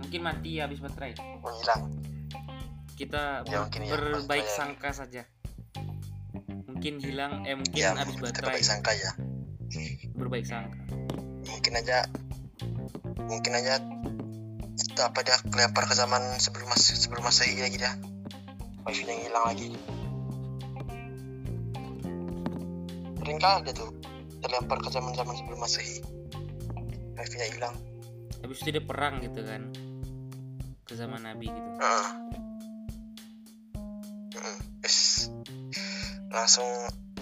Mungkin 0.00 0.20
mati 0.22 0.50
habis 0.56 0.78
baterai. 0.78 1.12
menghilang 1.40 1.82
Kita 2.94 3.42
Ya, 3.44 3.66
ber- 3.66 3.82
ya, 3.82 3.94
berbaik 3.98 4.46
baterai. 4.46 4.56
sangka 4.56 4.90
saja. 4.94 5.22
Mungkin 6.64 7.00
hilang 7.00 7.42
eh 7.42 7.54
mungkin 7.54 7.74
ya 7.74 7.92
habis 7.92 8.16
baterai. 8.16 8.54
baik 8.54 8.64
sangka 8.64 8.92
ya 8.92 9.10
Berbaik 10.14 10.46
sangka. 10.46 10.78
mungkin 11.44 11.72
aja 11.74 11.98
mungkin 13.18 13.52
aja 13.52 13.74
apa 14.98 15.20
dia 15.22 15.36
kelempar 15.48 15.86
ke 15.86 15.94
zaman 15.94 16.22
sebelum 16.38 16.66
mas 16.70 16.82
sebelum 16.82 17.22
masehi 17.22 17.58
lagi 17.62 17.78
dia 17.78 17.92
wifi 18.84 19.06
yang 19.06 19.20
hilang 19.22 19.44
lagi 19.46 19.68
sering 23.20 23.38
kali 23.40 23.58
dia 23.64 23.74
tuh 23.74 23.90
terlempar 24.44 24.78
ke 24.82 24.88
zaman 24.92 25.12
zaman 25.16 25.34
sebelum 25.38 25.58
masehi 25.62 26.02
wifi 27.16 27.36
nya 27.38 27.48
hilang 27.50 27.76
Habis 28.44 28.60
itu 28.60 28.76
dia 28.76 28.84
perang 28.84 29.24
gitu 29.24 29.40
kan. 29.40 29.72
Ke 30.84 30.92
zaman 31.00 31.24
Nabi 31.24 31.48
gitu. 31.48 31.70
Heeh. 31.80 32.08
Heeh. 34.36 34.58
Wis. 34.84 35.32
langsung 36.28 36.66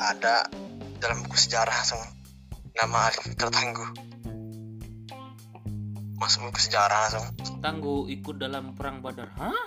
ada 0.01 0.49
dalam 0.97 1.21
buku 1.21 1.37
sejarah 1.37 1.69
langsung 1.69 2.01
nama 2.73 3.13
Arif 3.13 3.29
tertangguh 3.37 3.93
masuk 6.23 6.47
buku 6.47 6.71
sejarah 6.71 7.11
langsung. 7.11 7.27
Tangguh 7.59 8.07
ikut 8.07 8.39
dalam 8.39 8.79
perang 8.79 9.03
Badar. 9.03 9.27
Hah? 9.35 9.67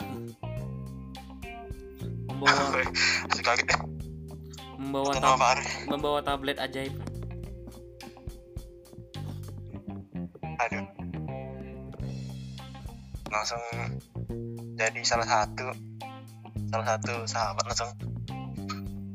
Membawa 2.31 2.79
membawa 4.79 5.11
tab 5.19 5.39
membawa 5.91 6.19
tablet 6.23 6.55
ajaib. 6.63 6.95
aduh. 10.55 10.87
Langsung 13.27 13.59
jadi 14.79 14.99
salah 15.03 15.27
satu 15.27 15.67
salah 16.71 16.87
satu 16.95 17.13
sahabat 17.27 17.63
langsung. 17.67 17.91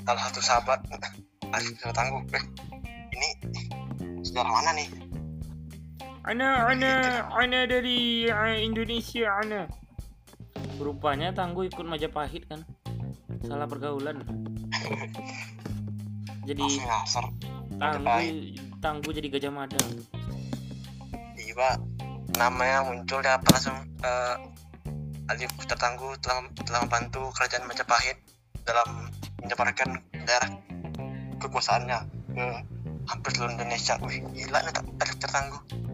Salah 0.05 0.23
satu 0.29 0.41
sahabat. 0.45 0.81
Arif 1.51 1.75
tertangguh 1.83 2.23
eh, 2.37 2.45
ini 3.17 3.29
sejarah 4.23 4.53
mana 4.55 4.71
nih 4.77 5.00
Ana, 6.21 6.69
ana, 6.69 7.25
ana 7.33 7.65
dari 7.65 8.29
uh, 8.29 8.53
Indonesia, 8.61 9.41
ana. 9.41 9.65
Rupanya 10.77 11.33
Tangguh 11.33 11.65
ikut 11.65 11.81
Majapahit 11.81 12.45
kan. 12.45 12.61
Salah 13.41 13.65
pergaulan. 13.65 14.21
Jadi 16.45 16.67
Tangguh, 17.81 18.21
Tangguh 18.85 19.13
jadi 19.17 19.29
Gajah 19.33 19.53
Mada. 19.53 19.81
tiba 21.41 21.81
namanya 22.37 22.85
muncul 22.85 23.25
dia 23.25 23.41
apa 23.41 23.49
langsung 23.57 23.81
uh, 24.05 24.37
Alif 25.33 25.51
tertangguh 25.67 26.15
telah 26.21 26.47
telah 26.63 26.85
membantu 26.85 27.33
kerajaan 27.33 27.65
Majapahit 27.65 28.21
dalam 28.69 29.09
menyebarkan 29.41 30.05
daerah 30.29 30.53
kekuasaannya 31.41 31.99
ke 32.37 32.45
hampir 33.09 33.31
seluruh 33.33 33.57
Indonesia. 33.57 33.97
Wih, 34.05 34.21
gila 34.37 34.61
nih 34.69 34.73
tak 34.77 34.85
Alif 35.01 35.17
tertangguh. 35.17 35.90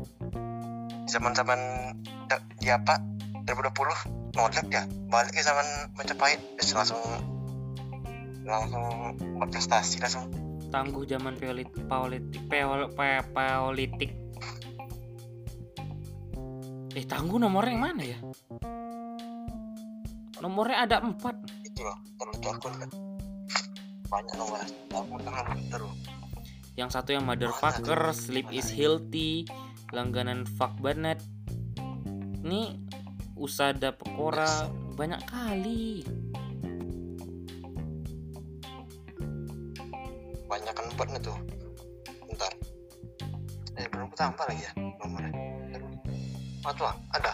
Zaman-zaman 1.07 1.59
dia 2.59 2.83
apa 2.83 2.99
2020 3.47 4.35
nolak 4.35 4.67
ya 4.69 4.83
balik 5.09 5.33
ke 5.33 5.41
zaman 5.41 5.65
terus 6.59 6.75
langsung 6.75 7.01
langsung 8.43 8.85
berprestasi 9.39 10.03
langsung. 10.03 10.27
Tangguh 10.69 11.07
zaman 11.07 11.39
politik 11.39 11.79
politik 11.87 12.43
peol- 12.51 12.91
pe- 12.93 13.27
politik 13.31 14.11
eh 16.97 17.05
tangguh 17.05 17.37
nomornya 17.37 17.73
yang 17.77 17.83
mana 17.85 18.03
ya? 18.03 18.19
Nomornya 20.41 20.89
ada 20.89 20.97
empat. 21.05 21.39
Itu 21.65 21.81
loh 21.85 21.97
terlucu 22.19 22.49
akun 22.51 22.73
kan. 22.83 22.91
Banyak 24.11 24.35
nomor. 24.37 24.59
Aku 24.97 25.17
tangan 25.23 25.59
terus 25.71 25.97
yang 26.77 26.93
satu 26.93 27.17
yang 27.17 27.25
motherfucker 27.25 28.13
sleep 28.13 28.53
is 28.53 28.69
healthy 28.69 29.49
langganan 29.95 30.43
fuck 30.59 30.75
banget 30.83 31.23
ini 32.47 32.79
usada 33.37 33.91
pekora 33.91 34.71
banyak 34.97 35.21
kali. 35.29 36.07
Banyak 40.47 40.73
kan 40.73 40.85
empatnya 40.95 41.19
tuh. 41.21 41.39
Bentar. 42.25 42.53
Eh 43.77 43.87
belum 43.91 44.09
tambah 44.15 44.47
lagi 44.47 44.63
ya 44.63 44.73
nomornya. 44.79 45.33
Oh 46.65 46.73
tuh 46.75 46.91
ada. 47.13 47.33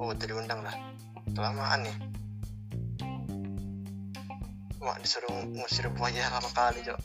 Oh 0.00 0.10
tadi 0.16 0.32
undang 0.34 0.64
lah 0.66 0.74
kelamaan 1.36 1.86
nih. 1.86 1.96
Mak 4.82 4.98
disuruh 4.98 5.30
ngusir 5.52 5.86
buaya 5.94 6.26
lama 6.32 6.50
kali 6.50 6.80
cok. 6.82 7.00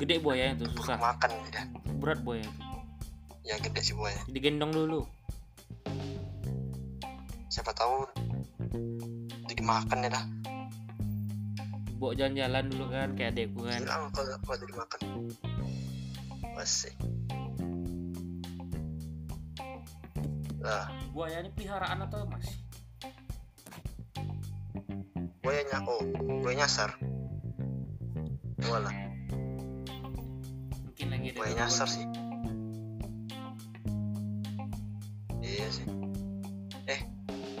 Gede 0.00 0.16
buaya 0.20 0.52
itu 0.52 0.66
susah. 0.74 0.98
Makan 0.98 1.30
dia 1.52 1.64
berat 2.06 2.22
buaya 2.22 2.46
itu 2.46 2.62
ya 3.42 3.58
gede 3.58 3.82
sih 3.82 3.94
buaya 3.98 4.14
digendong 4.30 4.70
dulu. 4.70 5.02
Siapa 7.50 7.74
tahu 7.74 8.06
jadi 9.50 9.62
makan 9.66 10.06
ya 10.06 10.10
dah. 10.14 10.24
Bawa 11.98 12.14
jalan-jalan 12.14 12.70
dulu 12.70 12.84
kan 12.94 13.10
kayak 13.18 13.34
adekku 13.34 13.66
kan. 13.66 13.82
Hilang 13.82 14.14
kalau 14.14 14.38
kalau 14.46 14.58
jadi 14.62 14.74
makan. 14.78 14.98
Masih. 16.54 16.94
Lah. 20.62 20.86
Buaya 21.10 21.42
ini 21.42 21.50
peliharaan 21.58 22.06
atau 22.06 22.22
masih 22.30 22.54
buayanya 25.46 25.78
oh 25.86 26.02
buaya 26.42 26.66
nyasar 26.66 26.90
nyasar 31.66 31.90
sih. 31.90 32.06
Iya 35.42 35.66
sih. 35.74 35.82
Eh 36.86 37.02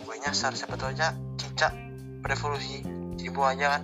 buaya 0.06 0.30
nyasar. 0.30 0.54
Siapa 0.54 0.78
tahu 0.78 0.94
aja 0.94 1.10
cicak 1.34 1.74
berevolusi 2.22 2.86
jadi 3.18 3.34
buaya 3.34 3.66
kan. 3.74 3.82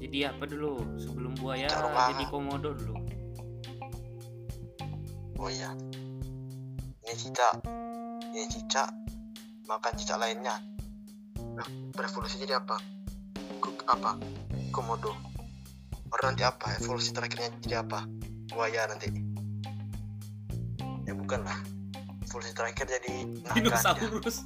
Jadi 0.00 0.24
apa 0.24 0.48
dulu? 0.48 0.80
Sebelum 0.96 1.36
buaya 1.36 1.68
jadi 1.68 2.24
komodo 2.32 2.72
dulu. 2.72 2.96
Oh 5.36 5.52
iya. 5.52 5.76
Ini 7.04 7.12
cicak. 7.12 7.60
Ini 8.32 8.48
cicak. 8.48 8.88
Makan 9.68 9.92
cicak 10.00 10.24
lainnya. 10.24 10.56
Nah, 11.36 11.68
berevolusi 11.92 12.40
jadi 12.40 12.64
apa? 12.64 12.80
Kuk, 13.60 13.84
apa? 13.92 14.16
Komodo. 14.72 15.12
Baru 16.08 16.32
nanti 16.32 16.48
apa? 16.48 16.80
Evolusi 16.80 17.12
terakhirnya 17.12 17.52
jadi 17.60 17.84
apa? 17.84 18.08
Buaya 18.48 18.88
nanti 18.88 19.23
bukan 21.34 21.50
lah. 21.50 21.58
Evolusi 22.24 22.50
terakhir 22.54 22.86
jadi 22.86 23.14
dinosaurus 23.58 24.36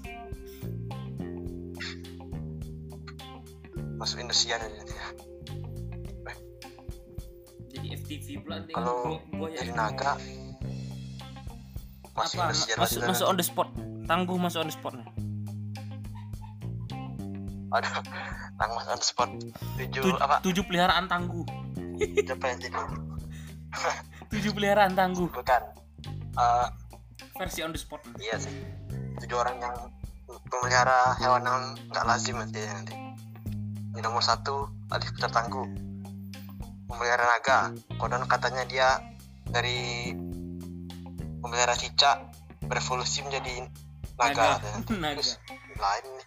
masuk 3.98 4.16
Indosiar 4.24 4.56
nanti 4.62 4.94
ya 4.94 5.08
jadi 7.68 7.86
FTV 8.00 8.26
pula 8.40 8.56
deh 8.64 8.72
Kalau 8.72 9.20
jadi 9.52 9.72
naga 9.76 10.16
masuk 12.16 12.40
apa? 12.40 12.56
Indosiar 12.56 12.76
masuk 12.80 13.00
masuk 13.04 13.26
on 13.28 13.36
the 13.36 13.44
spot. 13.44 13.68
Tangguh 14.08 14.36
masuk 14.40 14.64
on 14.64 14.68
the 14.68 14.76
spot 14.76 14.96
ada 17.68 18.00
tang 18.56 18.72
mas 18.72 18.88
on 18.88 18.96
the 18.96 19.04
spot. 19.04 19.28
Tujuh 19.76 20.00
Tu- 20.00 20.16
apa? 20.24 20.40
tujuh 20.40 20.64
peliharaan 20.64 21.04
tangguh. 21.04 21.44
Siapa 22.00 22.44
yang 22.48 22.58
jadi 22.64 22.80
tujuh 24.32 24.50
peliharaan 24.56 24.96
tangguh. 24.96 25.28
Bukan 25.28 25.62
Eh, 26.38 26.66
versi 27.34 27.66
on 27.66 27.74
the 27.74 27.80
spot. 27.80 28.02
iya 28.22 28.38
sih. 28.38 28.54
Tujuh 29.18 29.34
orang 29.34 29.58
yang 29.58 29.74
memelihara 30.54 31.18
hewan 31.18 31.42
yang 31.42 31.62
nggak 31.90 32.04
lazim 32.06 32.38
nanti 32.38 32.62
nanti. 32.62 32.94
Di 33.90 34.00
nomor 34.00 34.22
satu 34.22 34.70
Alif 34.94 35.10
Peter 35.18 35.26
Tangguh 35.26 35.66
memelihara 36.86 37.26
naga. 37.26 37.74
Konon 37.98 38.22
katanya 38.30 38.62
dia 38.70 39.02
dari 39.50 40.14
memelihara 41.42 41.74
cicak 41.74 42.30
berevolusi 42.70 43.26
menjadi 43.26 43.66
naga, 44.14 44.22
naga. 44.22 44.46
Katanya. 44.62 44.78
naga. 45.02 45.18
Terus 45.18 45.32
lain 45.74 46.04
nih. 46.06 46.26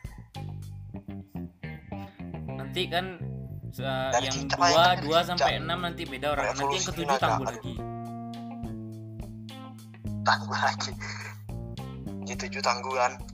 Nanti 2.52 2.82
kan 2.92 3.06
uh, 3.80 4.12
yang 4.20 4.38
dua 4.52 4.84
dua 5.00 5.20
sampai 5.24 5.64
enam 5.64 5.88
nanti 5.88 6.04
beda 6.04 6.36
orang. 6.36 6.52
Nanti 6.52 6.76
yang 6.76 6.88
ketujuh 6.92 7.16
tangguh 7.16 7.48
lagi 7.48 8.01
tangguh 10.24 10.58
lagi. 10.58 10.92
Di 12.22 12.34
tujuh 12.38 12.62
tangguhan 12.64 13.32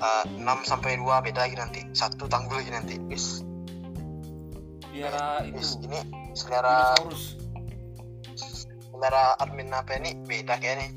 Eh, 0.00 0.24
enam 0.40 0.64
sampai 0.64 0.96
dua 0.96 1.20
beda 1.20 1.44
lagi 1.44 1.60
nanti. 1.60 1.84
Satu 1.92 2.24
tangguh 2.24 2.56
lagi 2.56 2.72
nanti. 2.72 2.96
Bis 3.04 3.44
pelihara 4.80 5.44
bis 5.52 5.76
itu 5.76 5.86
ini 5.86 6.00
selera 6.32 6.96
selera 8.32 9.36
admin 9.44 9.68
apa 9.68 10.00
ini? 10.00 10.16
Beda 10.24 10.56
kayak 10.56 10.80
nih 10.80 10.90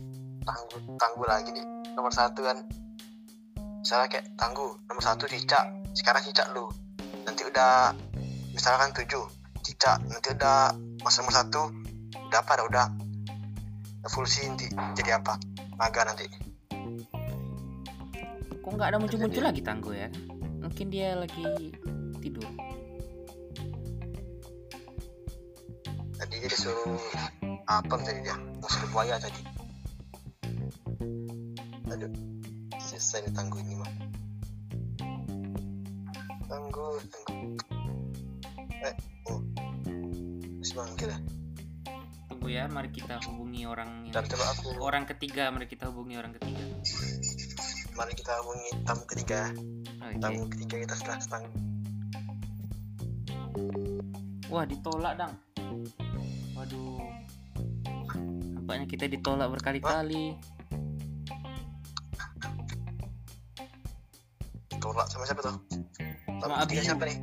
tangguh 0.48 0.80
tangguh 0.96 1.28
lagi 1.28 1.52
nih. 1.52 1.68
Nomor 2.00 2.16
satu 2.16 2.48
kan. 2.48 2.64
Misalnya 3.84 4.08
kayak 4.08 4.26
tangguh 4.40 4.72
nomor 4.88 5.04
satu 5.04 5.28
cicak. 5.28 5.68
Sekarang 5.92 6.24
cicak 6.24 6.48
lu. 6.56 6.72
Nanti 7.28 7.44
udah 7.44 7.92
misalkan 8.56 8.96
tujuh 8.96 9.28
cicak. 9.68 10.00
Nanti 10.08 10.32
udah 10.32 10.72
mas 11.04 11.16
nomor 11.20 11.36
satu 11.36 11.76
udah 12.32 12.40
apa? 12.40 12.56
Dah 12.56 12.66
udah 12.72 12.86
evolusi 14.04 14.48
nanti 14.48 14.68
jadi 15.00 15.20
apa? 15.20 15.39
Naga 15.80 16.12
nanti. 16.12 16.28
Kok 18.63 18.72
nggak 18.76 18.89
ada 18.96 18.98
muncul-muncul 19.00 19.44
lagi 19.44 19.62
tangguh 19.63 19.96
ya? 19.96 20.10
Mungkin 20.63 20.88
dia 20.92 21.16
lagi 21.20 21.76
tidur. 22.20 22.48
Tadi 26.20 26.36
dia 26.39 26.50
disuruh 26.52 27.00
apa 27.68 27.96
tadi 28.00 28.20
dia. 28.24 28.36
Musuh 28.60 28.88
buaya 28.92 29.16
tadi. 29.20 29.42
Aduh 31.92 32.12
selesai 32.80 33.28
nih 33.28 33.34
tangguh 33.36 33.60
ini 33.63 33.76
mah 33.80 33.92
tangguh 36.48 36.96
tangguh. 37.08 37.58
Eh 38.84 38.96
oh. 39.32 39.39
Masih 40.60 40.76
manggil 40.80 41.12
ya 41.12 41.20
tunggu 42.44 42.60
ya 42.60 42.68
mari 42.68 42.92
kita 42.92 43.24
hubungi 43.24 43.64
orang 43.64 44.04
yang 44.04 44.20
dan 44.20 44.28
coba 44.28 44.52
aku 44.52 44.76
orang 44.84 45.08
ketiga 45.08 45.48
mari 45.48 45.64
kita 45.64 45.88
hubungi 45.88 46.20
orang 46.20 46.36
ketiga. 46.36 46.60
Mari 47.96 48.12
kita 48.20 48.36
hubungi 48.44 48.70
tamu 48.84 49.04
ketiga. 49.08 49.40
Oke. 50.04 50.20
Tamu 50.20 50.44
ketiga 50.52 50.76
kita 50.84 50.94
setelah 51.00 51.20
setang. 51.24 51.44
Wah 54.52 54.68
ditolak 54.68 55.16
dang. 55.16 55.32
Waduh. 56.60 57.00
Nampaknya 58.60 58.86
kita 58.92 59.08
ditolak 59.08 59.48
berkali-kali. 59.48 60.36
Tolak 64.84 65.08
sama 65.08 65.24
siapa 65.24 65.42
tuh? 65.48 65.56
Sama 66.44 66.56
Abiyu. 66.60 66.84
siapa 66.84 67.08
nih? 67.08 67.18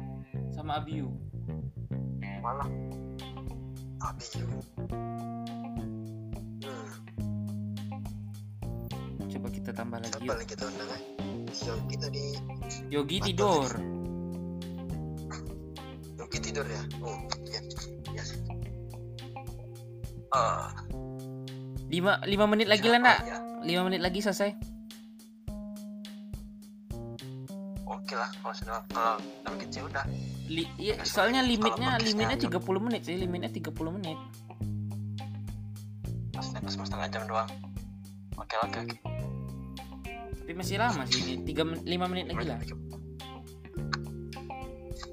Sama 0.56 0.80
Abiu 0.80 1.12
malah. 2.40 2.72
Abi 4.00 4.24
tambah 9.80 9.96
lagi 9.96 10.12
siapa 10.12 10.32
lagi 10.36 10.48
kita 10.52 10.64
undang 10.68 10.90
Yogi 11.50 11.96
tadi. 11.98 12.24
Yogi 12.92 13.16
Mantap, 13.18 13.26
tidur. 13.26 13.70
Yogi 16.20 16.38
tidur 16.38 16.66
ya? 16.68 16.82
Oh 17.02 17.18
iya. 17.48 17.60
Iya 18.12 18.22
sih. 18.22 18.38
Ah. 20.30 20.70
Lima 21.90 22.22
lima 22.28 22.44
menit 22.46 22.70
lagi 22.70 22.86
lah 22.86 23.00
nak. 23.02 23.18
Ya, 23.26 23.38
lima 23.66 23.90
menit 23.90 23.98
lagi 24.04 24.22
selesai. 24.22 24.54
Oke 27.88 28.14
lah 28.14 28.30
kalau 28.44 28.54
sudah 28.54 28.78
kalau 28.94 29.18
dalam 29.42 29.58
kecil 29.58 29.90
udah. 29.90 30.04
Li, 30.50 30.66
iya, 30.78 30.98
Nggak 30.98 31.06
soalnya 31.06 31.42
limitnya 31.42 31.98
limitnya 31.98 32.38
podcastnya 32.38 32.78
30 32.78 32.86
menit 32.86 33.02
sih 33.06 33.16
limitnya 33.18 33.50
30 33.50 33.96
menit. 33.98 34.18
Pas 36.30 36.46
pas 36.46 36.74
setengah 36.86 37.08
jam 37.10 37.22
doang. 37.26 37.50
Oke 38.38 38.54
oke 38.62 38.78
oke 38.86 39.09
tapi 40.50 40.66
masih 40.66 40.82
lama 40.82 41.06
sih 41.06 41.22
ini. 41.22 41.46
Tiga 41.46 41.62
lima 41.62 42.10
menit 42.10 42.26
lagi 42.26 42.50
lah. 42.50 42.58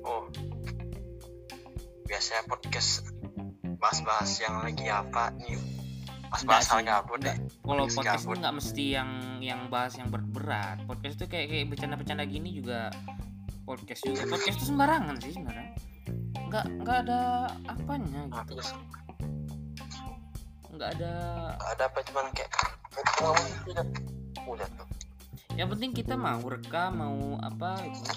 Oh. 0.02 0.26
Biasanya 2.10 2.50
podcast 2.50 3.06
bahas-bahas 3.78 4.42
yang 4.42 4.66
lagi 4.66 4.90
apa 4.90 5.30
nih? 5.38 5.62
Bahas-bahas 6.34 6.66
sih, 6.66 6.74
hal 6.74 6.82
gabut 6.90 7.22
deh. 7.22 7.38
Kalau 7.62 7.86
Podcast 7.86 8.26
itu 8.26 8.34
nggak 8.34 8.56
mesti 8.58 8.86
yang 8.98 9.10
yang 9.38 9.62
bahas 9.70 9.94
yang 10.02 10.10
berat-berat 10.10 10.82
podcast 10.90 11.22
itu 11.22 11.30
kayak 11.30 11.54
kayak 11.54 11.66
bercanda-bercanda 11.70 12.26
gini 12.26 12.58
juga 12.58 12.90
podcast 13.62 14.10
juga. 14.10 14.26
Podcast 14.26 14.58
itu 14.58 14.66
sembarangan 14.74 15.22
sih 15.22 15.38
sebenarnya. 15.38 15.70
Nggak 16.50 16.66
nggak 16.82 16.98
ada 17.06 17.22
apanya 17.70 18.26
Nah, 18.26 18.42
gitu. 18.42 18.66
nggak 20.74 20.90
ada 20.98 21.14
ada 21.62 21.84
apa 21.86 22.00
cuman 22.10 22.26
kayak 22.34 22.50
udah 24.50 24.66
tuh 24.74 24.97
yang 25.58 25.74
penting 25.74 25.90
kita 25.90 26.14
mau 26.14 26.38
rekam 26.46 26.94
mau 26.94 27.18
apa 27.42 27.82
gitu. 27.90 28.14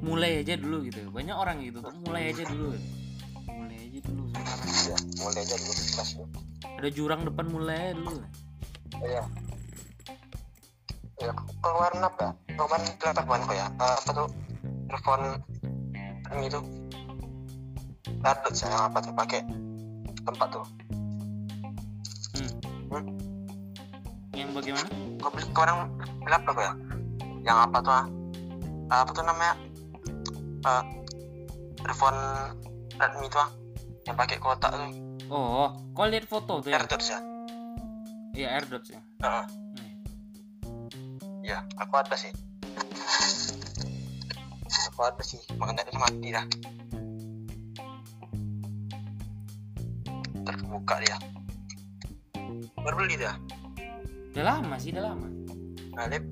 mulai 0.00 0.40
aja 0.40 0.56
dulu 0.56 0.88
gitu. 0.88 1.04
Banyak 1.12 1.36
orang 1.36 1.60
gitu 1.60 1.84
tuh 1.84 1.92
mulai 2.08 2.32
aja 2.32 2.48
dulu? 2.48 2.72
Mulai 3.44 3.76
aja 3.76 4.00
dulu 4.08 4.24
sekarang. 4.32 4.68
Ya 4.88 4.98
mulai 5.20 5.40
aja 5.44 5.56
dulu 5.60 5.72
kelas 5.76 6.10
ada 6.64 6.88
jurang 6.88 7.20
depan 7.28 7.46
mulai 7.52 7.76
aja 7.76 7.92
dulu. 8.00 8.16
Iya. 9.04 9.22
Ya 11.18 11.32
keluaran 11.60 12.00
apa 12.00 12.26
kemarin 12.48 12.88
kelihatan 12.96 13.24
bukan 13.28 13.40
kok 13.44 13.56
ya. 13.58 13.66
Eh, 13.68 13.94
apa 14.00 14.10
tuh? 14.16 14.28
Telepon 14.88 15.20
ini 16.40 16.46
tuh. 16.48 16.64
Dardot 18.24 18.54
saya 18.56 18.88
apa 18.88 18.98
tuh 19.04 19.12
pakai 19.12 19.44
tempat 20.24 20.48
tuh. 20.56 20.66
Hmm. 22.32 22.52
Hmm? 22.88 23.27
Yang 24.48 24.56
bagaimana? 24.56 24.88
Kau 25.20 25.28
beli 25.28 25.44
kau 25.52 25.62
orang 25.68 25.92
beli 26.24 26.32
apa 26.32 26.48
kok 26.48 26.64
ya? 26.64 26.72
Yang 27.44 27.58
apa 27.68 27.76
tuh 27.84 27.92
ah? 27.92 28.06
Apa 28.88 29.10
tuh 29.12 29.24
namanya? 29.28 29.54
Eh, 30.64 30.82
telepon 31.84 32.16
Redmi 32.96 33.28
tuh 33.28 33.40
ah. 33.44 33.50
Yang 34.08 34.16
pakai 34.16 34.36
kotak 34.40 34.72
tuh. 34.72 34.88
Oh 35.28 35.68
kau 35.92 36.08
lihat 36.08 36.24
foto 36.24 36.64
tuh 36.64 36.72
ya? 36.72 36.80
AirDots 36.80 37.12
ya? 37.12 37.20
Iya 38.32 38.48
AirDots 38.56 38.88
ya? 38.88 39.00
Heeh. 39.20 39.44
Hmm. 40.64 41.44
ya 41.44 41.60
aku 41.76 42.00
ada 42.00 42.16
sih. 42.16 42.32
Aku 44.68 45.00
ada 45.00 45.22
sih 45.22 45.40
makanya 45.56 45.86
itu 45.86 45.96
mati 46.00 46.28
dah. 46.34 46.46
Terbuka 50.42 50.94
dia. 51.04 51.16
Baru 52.82 53.04
beli 53.04 53.14
dia 53.14 53.36
udah 54.38 54.54
lama 54.54 54.78
sih 54.78 54.94
udah 54.94 55.02
lama. 55.10 55.26
Alip. 55.98 56.24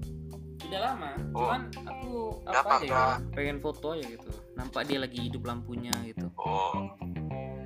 Udah 0.71 0.81
lama 0.95 1.11
Oh. 1.35 1.43
cuman 1.43 1.63
aku 1.91 2.39
Udah 2.47 2.61
apa 2.63 2.71
apa, 2.71 2.75
aja 2.79 2.87
udah? 2.87 3.03
gitu, 3.19 3.35
pengen 3.35 3.59
foto 3.59 3.87
aja 3.99 4.05
gitu. 4.07 4.31
Nampak 4.55 4.83
dia 4.87 4.99
lagi 5.03 5.19
hidup 5.27 5.43
lampunya 5.43 5.91
gitu. 6.07 6.31
Oh. 6.39 6.95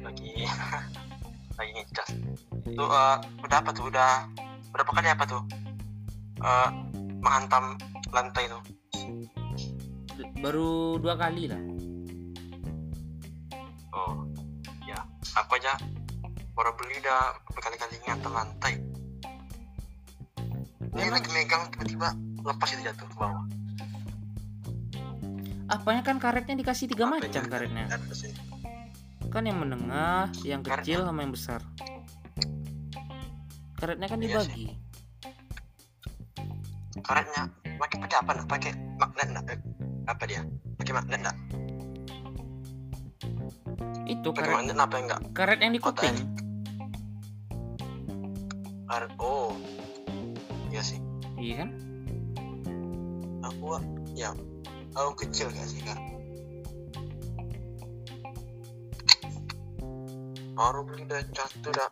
Lagi 0.01 0.49
lagi 1.61 1.71
ngecas. 1.77 2.09
Tuh 2.73 2.89
eh, 2.89 3.17
udah 3.45 3.59
apa 3.61 3.71
tuh? 3.77 3.85
Udah 3.93 4.33
berapa 4.73 4.89
kali 4.97 5.09
apa 5.13 5.25
tuh? 5.29 5.45
Eh 6.41 6.69
menghantam 7.21 7.77
lantai 8.09 8.49
tuh. 8.49 8.65
Baru 10.41 10.97
dua 10.97 11.21
kali 11.21 11.53
lah. 11.53 11.61
Oh 13.93 14.25
ya. 14.89 14.97
Aku 15.37 15.61
aja 15.61 15.77
baru 16.57 16.73
beli 16.81 16.97
dah. 17.05 17.37
Berkali-kali 17.53 18.01
ngantam 18.09 18.33
lantai 18.33 18.90
ini 20.91 20.99
Memang- 20.99 21.15
lagi 21.15 21.31
megang 21.31 21.63
tiba-tiba 21.71 22.09
lepas 22.41 22.69
itu 22.73 22.83
jatuh 22.83 23.07
ke 23.07 23.15
bawah. 23.15 23.45
Apanya 25.71 26.03
kan 26.03 26.19
karetnya 26.19 26.59
dikasih 26.59 26.91
tiga 26.91 27.07
Apa 27.07 27.23
macam 27.23 27.45
karetnya. 27.47 27.85
Sih. 28.11 28.35
kan 29.31 29.47
yang 29.47 29.63
menengah 29.63 30.27
yang 30.43 30.59
Karet- 30.59 30.83
kecil 30.83 31.07
sama 31.07 31.23
yang 31.23 31.31
besar. 31.31 31.63
Karetnya 33.79 34.11
kan 34.11 34.19
Iya 34.19 34.43
dibagi. 34.43 34.67
Karetnya 37.01 37.43
pakai 37.79 37.97
pakai 38.03 38.17
apa 38.19 38.31
nak? 38.35 38.47
Pakai 38.51 38.71
magnet 38.99 39.29
nak? 39.31 39.45
Eh, 39.47 39.59
apa 40.05 40.23
dia? 40.27 40.43
Pakai 40.75 40.93
magnet 40.93 41.21
nak? 41.23 41.37
Itu 44.05 44.35
pakai 44.35 44.43
karet. 44.43 44.57
magnet 44.59 44.77
apa 44.77 44.97
enggak? 44.99 45.21
Karet 45.31 45.59
yang 45.63 45.73
di 45.73 45.81
kuping. 45.81 46.17
karet 48.91 49.15
oh. 49.23 49.55
iya 49.55 49.70
iya 51.41 51.55
kan? 51.65 51.71
Aku 53.49 53.81
ya 54.13 54.37
aku 54.93 55.25
kecil 55.25 55.49
gak 55.49 55.67
sih 55.67 55.81
kak? 55.81 55.97
Baru 60.55 60.85
beli 60.85 61.09
udah 61.09 61.25
jatuh 61.33 61.73
dah. 61.73 61.91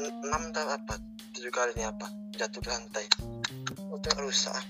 En- 0.00 0.16
enam 0.24 0.42
dah 0.56 0.80
apa 0.80 0.96
tujuh 1.36 1.52
kali 1.52 1.76
ini 1.76 1.84
apa 1.84 2.08
jatuh 2.40 2.60
di 2.64 2.68
lantai. 2.72 3.06
Udah 3.92 4.14
rusak. 4.24 4.64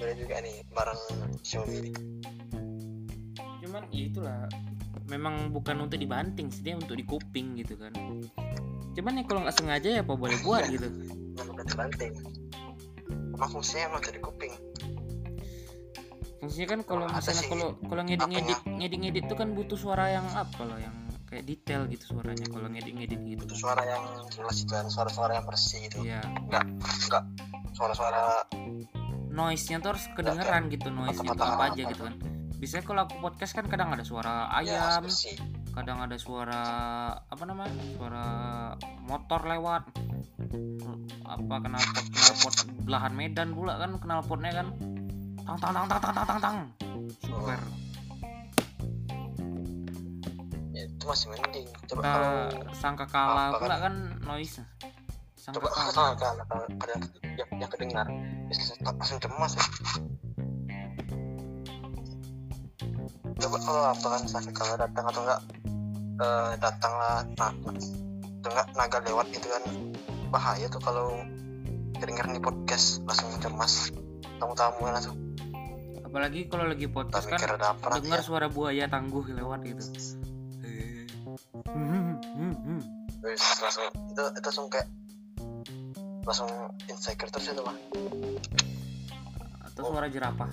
Boleh 0.00 0.14
juga 0.16 0.40
nih 0.40 0.64
barang 0.72 1.00
Xiaomi 1.44 1.92
cuman 3.74 3.90
ya 3.90 4.06
itulah. 4.06 4.46
Memang 5.10 5.50
bukan 5.50 5.84
untuk 5.84 5.98
dibanting 5.98 6.46
sih 6.48 6.62
dia 6.62 6.78
untuk 6.78 6.94
di 6.94 7.02
kuping 7.02 7.58
gitu 7.58 7.74
kan. 7.74 7.90
Cuman 8.94 9.18
ya 9.18 9.22
kalau 9.26 9.42
nggak 9.42 9.56
sengaja 9.58 9.88
ya 9.98 10.00
apa 10.06 10.14
boleh 10.14 10.38
buat 10.46 10.64
gitu 10.70 10.86
yang 11.64 11.72
bukan 11.72 11.88
dibanting. 11.88 12.12
Emang 13.34 13.50
fungsinya 13.50 13.84
emang 13.90 14.02
dari 14.04 14.20
kuping. 14.20 14.54
Fungsinya 16.44 16.68
kan 16.68 16.80
kalau 16.84 17.06
Ada 17.08 17.16
misalnya 17.16 17.42
kalau 17.48 17.68
kalau 17.88 18.02
ngedit 18.04 18.28
ngedit 18.28 18.60
ngedit 18.68 18.98
ngedit 19.00 19.24
tuh 19.32 19.36
kan 19.40 19.48
butuh 19.56 19.78
suara 19.80 20.12
yang 20.12 20.26
apa 20.36 20.60
loh 20.60 20.76
yang 20.76 20.92
kayak 21.24 21.44
detail 21.48 21.88
gitu 21.88 22.14
suaranya 22.14 22.46
kalau 22.52 22.68
ngedit 22.68 22.94
ngedit 22.94 23.20
gitu. 23.24 23.42
Itu 23.48 23.56
kan. 23.56 23.60
suara 23.64 23.82
yang 23.88 24.04
jelas 24.28 24.56
itu 24.60 24.72
kan 24.76 24.86
suara-suara 24.92 25.32
yang 25.40 25.46
bersih 25.48 25.78
gitu. 25.88 26.04
Iya. 26.04 26.20
Enggak 26.22 26.64
enggak. 27.08 27.24
Suara-suara 27.74 28.44
noise 29.34 29.66
nya 29.72 29.82
tuh 29.82 29.96
harus 29.96 30.04
kedengeran 30.14 30.70
gitu 30.70 30.88
noise 30.94 31.16
itu 31.18 31.26
Patah-patah 31.26 31.48
apa 31.58 31.64
aja 31.72 31.82
apa. 31.82 31.90
gitu 31.90 32.02
kan. 32.06 32.14
Biasanya 32.54 32.84
kalau 32.86 33.00
aku 33.04 33.14
podcast 33.18 33.52
kan 33.52 33.66
kadang 33.66 33.90
ada 33.92 34.04
suara 34.06 34.46
ya, 34.62 34.78
ayam 34.78 35.04
bersih. 35.04 35.36
kadang 35.74 35.98
ada 36.06 36.14
suara 36.14 36.62
apa 37.26 37.44
namanya 37.44 37.74
suara 37.98 38.26
motor 39.02 39.42
lewat 39.42 39.90
apa 41.24 41.54
knalpot 41.64 42.06
knalpot 42.12 42.54
belahan 42.84 43.12
Medan 43.16 43.56
pula 43.56 43.80
kan 43.80 43.96
knalpotnya 43.98 44.50
kan. 44.52 44.68
Tang 45.44 45.58
tang 45.60 45.72
tang 45.76 45.86
tang 45.88 46.00
tang 46.00 46.26
tang 46.28 46.40
tang 46.40 46.58
super. 47.20 47.58
Oh. 47.58 47.60
ya, 50.74 50.82
itu 50.88 51.04
masih 51.04 51.26
mending. 51.36 51.68
Coba 51.90 52.00
nah, 52.02 52.12
kalau 52.14 52.34
sangka 52.74 53.06
kalah 53.08 53.48
apa, 53.52 53.58
pula 53.60 53.76
kan, 53.78 53.94
kan 54.18 54.24
noise. 54.26 54.60
Sangka 55.38 55.60
coba 55.60 55.68
kalah 55.72 55.92
kalah 55.92 56.44
kalah 56.48 56.68
kalah 56.80 56.98
yang, 57.36 57.48
yang 57.60 57.70
kedengar. 57.70 58.06
Langsung 58.82 59.18
cemas. 59.20 59.52
Ya. 59.56 59.64
coba 63.34 63.58
kalau 63.60 63.82
oh, 63.82 63.92
apa 63.92 64.06
kan 64.08 64.22
sangka 64.24 64.52
kalah 64.54 64.76
datang 64.80 65.04
atau 65.10 65.20
enggak? 65.22 65.40
Uh, 66.14 66.54
datanglah 66.62 67.26
nah, 67.34 67.50
atau 67.50 68.48
enggak 68.48 68.66
naga 68.78 68.98
lewat 69.02 69.26
gitu 69.34 69.46
kan 69.50 69.62
bahaya 70.34 70.66
tuh 70.66 70.82
kalau 70.82 71.14
kedengar 71.94 72.26
nih 72.26 72.42
podcast 72.42 73.06
langsung 73.06 73.30
cemas 73.38 73.94
tamu-tamu 74.42 74.82
langsung 74.90 75.14
apalagi 76.02 76.50
kalau 76.50 76.66
lagi 76.66 76.90
podcast 76.90 77.30
kan 77.30 77.38
dengar 78.02 78.18
ya. 78.18 78.26
suara 78.26 78.50
buaya 78.50 78.90
tangguh 78.90 79.22
lewat 79.30 79.62
gitu. 79.62 79.82
Wis, 83.24 83.42
langsung 83.62 83.86
itu 84.10 84.22
itu 84.34 84.46
langsung 84.50 84.66
kayak 84.68 84.88
langsung 86.26 86.50
insecure 86.90 87.30
terus 87.30 87.54
itu 87.54 87.62
mah 87.62 87.76
atau 89.70 89.82
suara 89.86 90.10
jerapah 90.10 90.50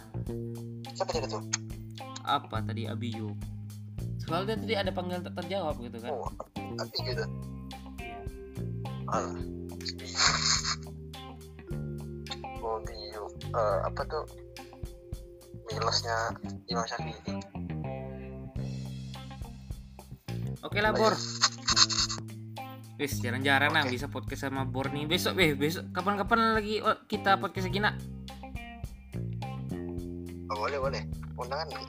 siapa 0.93 1.09
jadi 1.09 1.27
tuh 1.29 1.43
apa 2.21 2.57
tadi 2.63 2.85
Abiyo 2.85 3.33
soalnya 4.29 4.55
tadi 4.61 4.73
ada 4.77 4.91
panggilan 4.93 5.25
tak 5.25 5.33
terjawab 5.41 5.75
gitu 5.81 5.97
kan 6.05 6.11
oh 6.13 6.29
tapi 6.77 6.97
gitu 7.01 7.25
Iya. 8.01 8.17
Alah. 9.11 9.50
Oh, 12.61 12.77
bio. 12.79 13.23
Eh, 13.51 13.77
apa 13.83 14.01
tuh? 14.05 14.25
Milosnya 15.67 16.17
Imam 16.67 16.83
Syafi'i. 16.83 17.35
oke 20.61 20.77
lah 20.77 20.93
Bor 20.93 21.15
Wis 22.95 23.17
jarang-jarang 23.17 23.73
nah 23.73 23.81
Oke. 23.81 23.97
bisa 23.97 24.05
podcast 24.05 24.45
sama 24.45 24.61
Bor 24.61 24.93
nih. 24.93 25.09
Besok 25.09 25.33
beh, 25.33 25.57
besok 25.57 25.89
kapan-kapan 25.89 26.53
lagi 26.53 26.85
oh, 26.85 26.93
kita 27.09 27.41
podcast 27.41 27.65
lagi 27.65 27.81
nak. 27.81 27.97
oh, 30.47 30.55
boleh 30.55 30.77
boleh 30.77 31.01
undangan 31.33 31.81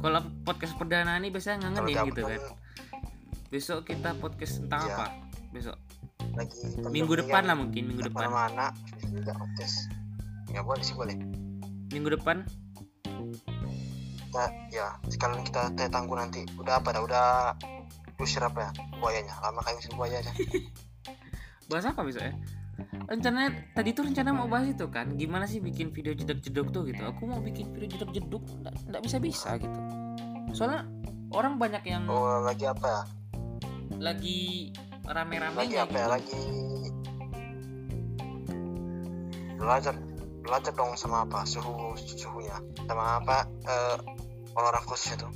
Kalau 0.00 0.20
podcast 0.40 0.72
perdana 0.80 1.20
nih 1.20 1.28
biasanya 1.28 1.68
ngangenin 1.68 1.96
gitu 2.08 2.22
kan. 2.24 2.40
Besok 3.52 3.84
kita 3.84 4.16
podcast 4.16 4.64
tentang 4.64 4.80
Iya. 4.88 4.94
apa? 4.96 5.06
Besok. 5.52 5.76
Lagi 6.34 6.58
Minggu 6.90 7.14
depan 7.18 7.46
lah 7.46 7.56
mungkin, 7.58 7.82
minggu 7.90 8.10
depan. 8.10 8.30
mana 8.30 8.74
juga 9.10 9.32
podcast 9.38 9.90
ya 10.54 10.62
boleh 10.62 10.82
sih 10.86 10.94
boleh. 10.94 11.16
Minggu 11.90 12.14
depan? 12.14 12.46
Kita 14.30 14.44
ya 14.70 14.94
sekalian 15.10 15.42
kita 15.42 15.74
teh 15.74 15.90
tangguh 15.90 16.14
nanti. 16.14 16.46
Udah 16.54 16.78
apa 16.78 16.94
dah? 16.94 17.02
Udah 17.02 17.26
usir 18.22 18.42
apa 18.42 18.70
ya? 18.70 18.70
Buayanya. 19.02 19.34
Lama 19.42 19.60
kayak 19.66 19.82
usir 19.82 19.92
buaya 19.98 20.22
aja. 20.22 20.30
Bahas 21.70 21.90
apa 21.90 22.06
besok 22.06 22.22
ya? 22.22 22.34
Rencananya 23.04 23.74
tadi 23.74 23.94
tuh 23.94 24.06
rencana 24.10 24.34
mau 24.34 24.50
bahas 24.50 24.66
itu 24.66 24.88
kan, 24.90 25.14
gimana 25.14 25.46
sih 25.46 25.62
bikin 25.62 25.94
video 25.94 26.10
jeduk-jeduk 26.16 26.74
tuh 26.74 26.82
gitu. 26.88 27.02
Aku 27.06 27.28
mau 27.30 27.38
bikin 27.38 27.70
video 27.70 27.86
jeduk-jeduk, 27.86 28.42
nggak 28.64 28.74
nggak 28.90 29.02
bisa-bisa 29.04 29.60
gitu. 29.62 29.78
Soalnya 30.50 30.82
orang 31.30 31.54
banyak 31.60 31.86
yang 31.86 32.08
oh 32.10 32.42
lagi 32.42 32.66
apa 32.66 32.86
ya? 32.88 33.02
Lagi 34.00 34.72
lagi 35.04 35.12
rame-ramenya 35.12 35.84
apa 35.84 35.92
ya? 35.92 36.00
gitu. 36.00 36.12
lagi 36.16 36.42
belajar 39.60 39.94
belajar 40.44 40.72
dong 40.76 40.92
sama 40.96 41.24
apa? 41.24 41.44
Suhu 41.48 41.96
suhunya. 41.96 42.56
Sama 42.84 43.20
apa 43.20 43.48
eh, 43.64 43.96
orang-orang 44.56 44.84
khusus 44.88 45.16
itu? 45.16 45.28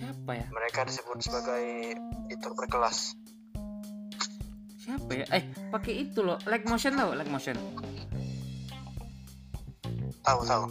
Siapa 0.00 0.30
ya? 0.36 0.46
mereka 0.52 0.88
disebut 0.88 1.20
sebagai 1.20 1.64
itu 2.32 2.46
berkelas. 2.56 3.16
Siapa 4.80 5.10
ya? 5.12 5.24
Eh, 5.36 5.44
pakai 5.68 6.08
itu 6.08 6.24
loh, 6.24 6.40
like 6.48 6.64
motion 6.64 6.96
tau, 6.96 7.12
like 7.12 7.28
motion. 7.28 7.56
tahu 10.20 10.40
tahu. 10.44 10.64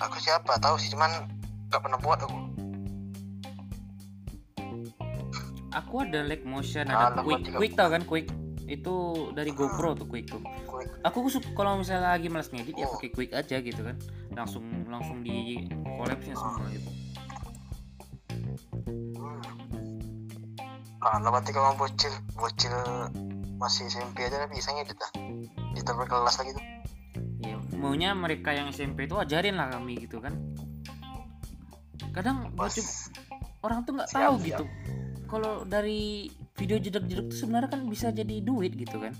Aku 0.00 0.16
siapa? 0.20 0.56
Tahu 0.60 0.76
sih 0.80 0.92
cuman 0.92 1.28
nggak 1.68 1.80
pernah 1.84 2.00
buat 2.00 2.20
aku 2.24 2.57
Aku 5.68 6.00
ada 6.00 6.24
like 6.24 6.44
motion, 6.44 6.88
Ah, 6.88 7.12
ada 7.12 7.20
lama 7.20 7.28
quick, 7.28 7.52
quick 7.52 7.72
tau 7.76 7.88
kan 7.92 8.02
quick. 8.04 8.28
Itu 8.64 8.94
dari 9.32 9.52
GoPro 9.52 9.96
tuh 9.96 10.08
quick 10.08 10.28
tuh. 10.28 10.40
Quick. 10.64 10.88
Aku 11.04 11.28
suka 11.28 11.48
kalau 11.52 11.80
misalnya 11.80 12.12
lagi 12.12 12.28
malas 12.28 12.48
ngedit 12.48 12.76
ya 12.76 12.84
Oh. 12.88 12.96
pakai 12.96 13.10
quick 13.12 13.32
aja 13.32 13.56
gitu 13.60 13.80
kan. 13.80 13.96
Langsung 14.32 14.64
langsung 14.88 15.20
di 15.20 15.68
collapse 15.84 16.32
semua 16.32 16.68
gitu. 16.72 16.90
ah 20.98 21.14
lah 21.22 21.30
berarti 21.30 21.54
kalau 21.54 21.78
bocil 21.78 22.10
bocil 22.34 22.74
masih 23.62 23.86
SMP 23.86 24.26
aja 24.26 24.50
bisa 24.50 24.74
ngedit 24.74 24.98
lah 24.98 25.10
di 25.72 25.80
berkelas 25.80 26.42
lagi 26.42 26.52
tuh 26.58 26.64
Ya, 27.38 27.54
maunya 27.78 28.10
mereka 28.18 28.50
yang 28.50 28.74
SMP 28.74 29.06
itu 29.06 29.14
ajarin 29.14 29.54
lah 29.54 29.70
kami 29.70 29.94
gitu 29.94 30.18
kan. 30.18 30.34
Kadang 32.10 32.50
bocil 32.58 32.82
orang 33.62 33.86
tuh 33.86 33.94
nggak 33.94 34.10
tahu 34.10 34.34
siap. 34.42 34.46
gitu. 34.58 34.64
Kalau 35.28 35.62
dari 35.62 36.26
video 36.56 36.80
jeduk-jeduk 36.80 37.28
tuh 37.28 37.38
sebenarnya 37.38 37.70
kan 37.70 37.84
bisa 37.84 38.08
jadi 38.08 38.40
duit 38.40 38.72
gitu 38.74 38.96
kan. 38.96 39.12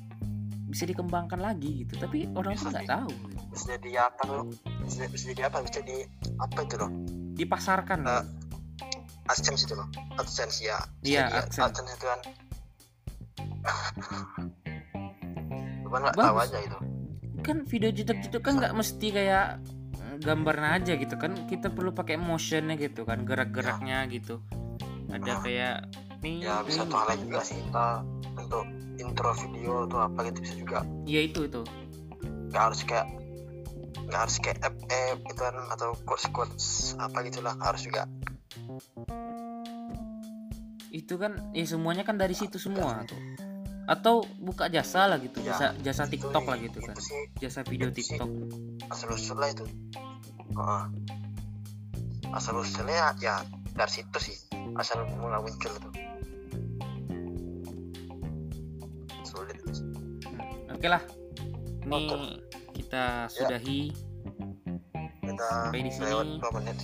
Bisa 0.66 0.84
dikembangkan 0.84 1.36
lagi 1.38 1.84
gitu. 1.84 1.96
Tapi 1.96 2.32
orang 2.32 2.56
tuh 2.56 2.68
nggak 2.68 2.88
tahu. 2.88 3.08
Gitu. 3.08 3.36
bisa 3.48 3.64
jadi 3.80 3.90
apa 4.08 4.22
tuh 4.24 4.44
bisa, 4.84 5.08
bisa 5.08 5.24
jadi 5.32 5.42
apa 5.48 5.64
bisa 5.64 5.80
jadi 5.80 6.04
apa 6.36 6.58
itu 6.64 6.76
loh 6.76 6.90
Dipasarkan 7.32 7.98
loh. 8.04 8.22
AdSense 9.24 9.64
itu 9.64 9.72
loh 9.72 9.88
AdSense 10.16 10.58
ya 10.60 10.76
Iya, 11.00 11.24
Jadi 11.28 11.36
AdSense. 11.48 11.64
AdSense 11.64 11.92
itu 11.96 12.06
kan 12.06 12.20
Cuman 15.84 15.98
nggak 16.04 16.16
tahu 16.16 16.36
aja 16.38 16.58
itu 16.60 16.78
kan 17.38 17.56
video 17.64 17.88
jeduk-jeduk 17.88 18.42
kan 18.42 18.60
nggak 18.60 18.74
mesti 18.76 19.06
kayak 19.08 19.46
gambarnya 20.20 20.70
aja 20.76 20.92
gitu 20.98 21.14
kan 21.16 21.32
kita 21.46 21.70
perlu 21.70 21.94
pakai 21.94 22.18
motionnya 22.18 22.76
gitu 22.76 23.06
kan 23.06 23.24
gerak-geraknya 23.24 24.04
gitu 24.10 24.42
ada 25.08 25.32
kayak 25.40 25.76
nih 26.20 26.44
ya 26.44 26.60
bisa 26.66 26.82
tuh 26.84 26.98
hal 26.98 27.08
gitu. 27.14 27.22
juga 27.30 27.40
sih 27.46 27.56
kita 27.62 27.88
untuk 28.36 28.64
intro 28.98 29.30
video 29.38 29.86
atau 29.86 29.98
apa 30.04 30.18
gitu 30.28 30.38
bisa 30.42 30.54
juga. 30.58 30.78
Ya 31.06 31.20
itu 31.22 31.46
itu. 31.46 31.62
Nggak 32.50 32.62
harus 32.62 32.80
kayak 32.84 33.06
nggak 34.08 34.20
harus 34.24 34.36
kayak 34.40 34.58
app 34.64 34.76
app 34.88 35.16
gitu 35.24 35.40
kan 35.40 35.54
atau 35.72 35.88
quotes 36.04 36.26
quotes 36.32 36.66
apa 36.98 37.24
gitulah 37.28 37.54
harus 37.62 37.86
juga. 37.86 38.04
Itu 40.88 41.14
kan 41.20 41.52
ya 41.52 41.64
semuanya 41.68 42.02
kan 42.02 42.18
dari 42.18 42.34
situ 42.34 42.58
semua 42.58 43.04
tuh. 43.06 43.18
Atau 43.88 44.28
buka 44.36 44.68
jasa 44.68 45.08
lah 45.08 45.16
gitu 45.16 45.40
Ya, 45.40 45.56
jasa 45.56 45.66
jasa 45.80 46.02
Itu 46.04 46.20
TikTok 46.20 46.44
nih, 46.44 46.50
lah 46.52 46.58
gitu 46.60 46.78
kan. 46.84 46.92
itu 46.92 47.02
sih. 47.08 47.20
Jasa 47.40 47.60
video 47.64 47.88
itu. 47.88 47.96
TikTok. 48.04 48.30
Asal 48.92 49.08
usul 49.16 49.36
lah 49.40 49.48
itu. 49.48 49.64
Heeh. 50.52 50.84
asal 52.28 52.60
usulnya 52.60 53.16
ya 53.24 53.40
dari 53.72 53.88
situ 53.88 54.18
sih 54.20 54.36
asal 54.76 55.06
mulai 55.16 55.40
muncul 55.40 55.72
itu 55.72 55.88
sulit. 59.24 59.56
Hmm, 59.60 60.74
oke 60.74 60.88
lah. 60.88 61.02
Ini 61.88 62.04
Oke. 62.04 62.16
kita 62.74 63.28
sudahi. 63.32 63.92
Kita 65.24 65.46
Sampai 65.70 65.80
di 65.80 65.92
sini. 65.92 66.04
lewat 66.10 66.28
menit 66.52 66.76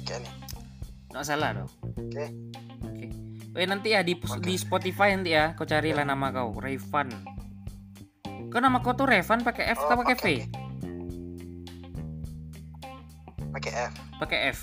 nggak 1.15 1.23
salah 1.23 1.55
dong. 1.55 1.71
Oke. 1.95 2.27
oke. 2.83 3.07
Eh 3.55 3.67
nanti 3.71 3.95
ya 3.95 4.03
di 4.03 4.19
Oke. 4.19 4.43
di 4.43 4.59
Spotify 4.59 5.15
nanti 5.15 5.31
ya 5.31 5.55
kau 5.55 5.63
carilah 5.63 6.03
nama 6.03 6.35
kau 6.35 6.51
Revan 6.59 7.07
kau 8.51 8.59
nama 8.59 8.83
kau 8.83 8.99
tuh 8.99 9.07
Revan 9.07 9.47
pakai 9.47 9.75
F 9.75 9.79
atau 9.79 9.95
pakai 10.03 10.15
V? 10.19 10.27
oke, 10.27 10.35
oke. 10.35 10.47
pakai 13.55 13.71
F. 13.71 13.93
Pakai 14.19 14.39
F. 14.51 14.59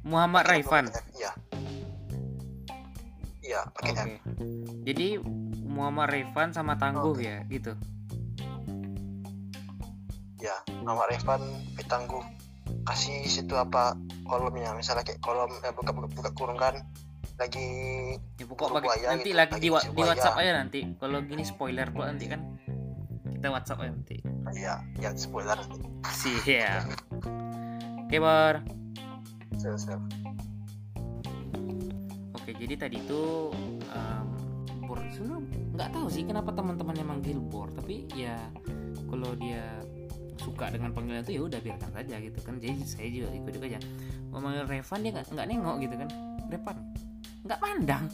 Muhammad 0.00 0.48
Revan 0.48 0.88
F, 0.88 1.04
iya 3.48 3.64
iya 3.64 3.72
pakai 3.72 3.92
oke. 3.92 4.02
F. 4.04 4.08
Jadi 4.84 5.08
Muhammad 5.64 6.12
Revan 6.12 6.52
sama 6.52 6.76
Tangguh 6.76 7.16
Oke. 7.16 7.24
ya 7.24 7.38
gitu? 7.48 7.72
Ya 10.38 10.54
nama 10.84 11.02
Revan 11.08 11.40
Pitangguh 11.74 12.22
kasih 12.84 13.24
situ 13.24 13.56
apa 13.56 13.96
kolomnya? 14.22 14.76
Misalnya 14.76 15.02
kayak 15.02 15.18
kolom 15.18 15.48
eh, 15.64 15.72
buka 15.72 15.90
buka, 15.90 16.08
buka 16.12 16.30
kurung 16.36 16.60
kan 16.60 16.76
lagi 17.38 17.64
ya 18.36 18.44
Buru 18.44 18.82
pakai- 18.82 18.82
buaya 18.84 19.06
nanti 19.14 19.30
gitu, 19.30 19.38
lagi 19.38 19.52
lagi 19.54 19.62
di, 19.62 19.70
di. 19.94 20.02
WhatsApp 20.02 20.36
aja 20.36 20.52
nanti. 20.52 20.80
Kalau 20.98 21.18
gini 21.22 21.42
spoiler 21.42 21.88
pula 21.88 22.12
nanti 22.12 22.26
kan. 22.28 22.40
Kita 23.38 23.48
WhatsApp 23.48 23.80
aja 23.80 23.90
nanti. 23.94 24.16
Ya 24.58 24.74
ya 24.98 25.10
spoiler 25.14 25.54
nanti. 25.54 25.78
Siap. 26.12 26.84
Oke 28.08 28.18
siap. 29.78 30.00
Oke, 30.02 30.17
jadi 32.58 32.74
tadi 32.74 32.96
itu 32.98 33.54
um, 33.94 34.26
Bor 34.84 34.98
nggak 34.98 35.90
tahu 35.94 36.06
sih 36.10 36.24
kenapa 36.26 36.50
teman-temannya 36.50 37.04
manggil 37.06 37.38
Bor, 37.38 37.70
tapi 37.70 38.08
ya 38.16 38.34
kalau 39.06 39.32
dia 39.38 39.62
suka 40.38 40.70
dengan 40.70 40.94
panggilan 40.94 41.22
itu 41.26 41.38
ya 41.38 41.42
udah 41.44 41.60
biarkan 41.60 41.90
saja 41.92 42.16
gitu 42.22 42.38
kan. 42.40 42.54
Jadi 42.58 42.74
saya 42.86 43.08
juga 43.10 43.28
ikut 43.34 43.52
juga 43.52 43.66
aja. 43.74 43.80
Mau 44.32 44.40
manggil 44.40 44.64
Revan 44.64 44.98
dia 45.04 45.12
nggak 45.12 45.46
nengok 45.46 45.76
gitu 45.84 45.94
kan. 45.98 46.08
Revan 46.48 46.76
nggak 47.44 47.60
pandang. 47.60 48.04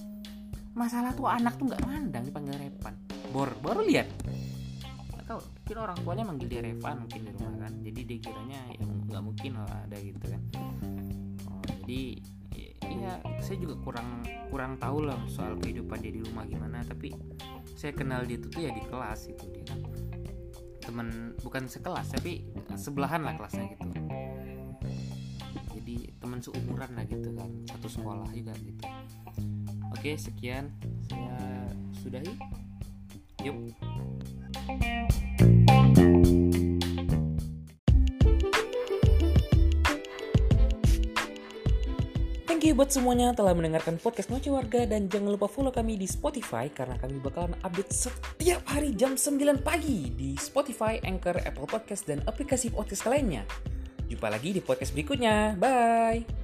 Masalah 0.75 1.15
tuh 1.15 1.31
anak 1.31 1.55
tuh 1.55 1.71
nggak 1.71 1.83
pandang 1.85 2.23
dipanggil 2.27 2.57
Revan. 2.59 2.95
Bor 3.31 3.49
baru 3.63 3.81
lihat. 3.87 4.09
Nggak 5.15 5.25
tahu. 5.31 5.41
Mungkin 5.41 5.77
orang 5.79 5.97
tuanya 6.03 6.25
manggil 6.27 6.49
dia 6.51 6.61
Revan 6.65 6.97
mungkin 7.07 7.21
di 7.23 7.31
rumah 7.33 7.55
kan. 7.63 7.73
Jadi 7.81 8.01
dia 8.03 8.19
kiranya 8.19 8.61
ya 8.75 8.85
nggak 8.85 9.23
mungkin 9.23 9.53
lah 9.55 9.79
ada 9.87 9.97
gitu 10.01 10.27
kan. 10.27 10.43
Oh, 11.49 11.63
jadi 11.87 12.03
ya 12.89 13.15
saya 13.41 13.57
juga 13.61 13.75
kurang 13.81 14.25
kurang 14.49 14.73
tahu 14.79 15.07
lah 15.09 15.19
soal 15.29 15.57
kehidupan 15.61 16.01
dia 16.01 16.13
di 16.13 16.21
rumah 16.25 16.45
gimana 16.49 16.81
tapi 16.85 17.13
saya 17.75 17.93
kenal 17.93 18.25
dia 18.25 18.39
tuh 18.41 18.51
ya 18.61 18.71
di 18.73 18.83
kelas 18.87 19.29
itu 19.29 19.45
dia 19.51 19.65
kan 19.69 19.81
teman 20.85 21.33
bukan 21.41 21.65
sekelas 21.65 22.13
tapi 22.13 22.45
sebelahan 22.77 23.25
lah 23.25 23.33
kelasnya 23.41 23.73
gitu. 23.73 23.89
Jadi 25.75 25.97
teman 26.21 26.41
seumuran 26.45 26.93
lah 26.93 27.05
gitu 27.09 27.33
kan 27.33 27.51
satu 27.69 27.89
sekolah 27.89 28.29
juga 28.37 28.53
gitu. 28.61 28.85
Oke 29.97 30.17
sekian. 30.21 30.69
Saya 31.09 31.73
sudahi. 32.05 32.33
Yuk 33.45 33.73
You 42.75 42.83
buat 42.83 42.91
semuanya 42.91 43.31
telah 43.31 43.55
mendengarkan 43.55 44.03
podcast 44.03 44.35
Noce 44.35 44.51
Warga 44.51 44.83
dan 44.83 45.07
jangan 45.07 45.39
lupa 45.39 45.47
follow 45.47 45.71
kami 45.71 45.95
di 45.95 46.11
Spotify 46.11 46.67
karena 46.67 46.99
kami 46.99 47.23
bakalan 47.23 47.55
update 47.63 47.95
setiap 47.95 48.67
hari 48.67 48.91
jam 48.99 49.15
9 49.15 49.63
pagi 49.63 50.11
di 50.11 50.35
Spotify, 50.35 50.99
Anchor, 51.07 51.39
Apple 51.39 51.71
Podcast, 51.71 52.11
dan 52.11 52.27
aplikasi 52.27 52.75
podcast 52.75 53.07
lainnya. 53.07 53.47
Jumpa 54.11 54.27
lagi 54.27 54.51
di 54.51 54.59
podcast 54.59 54.91
berikutnya. 54.91 55.55
Bye! 55.55 56.44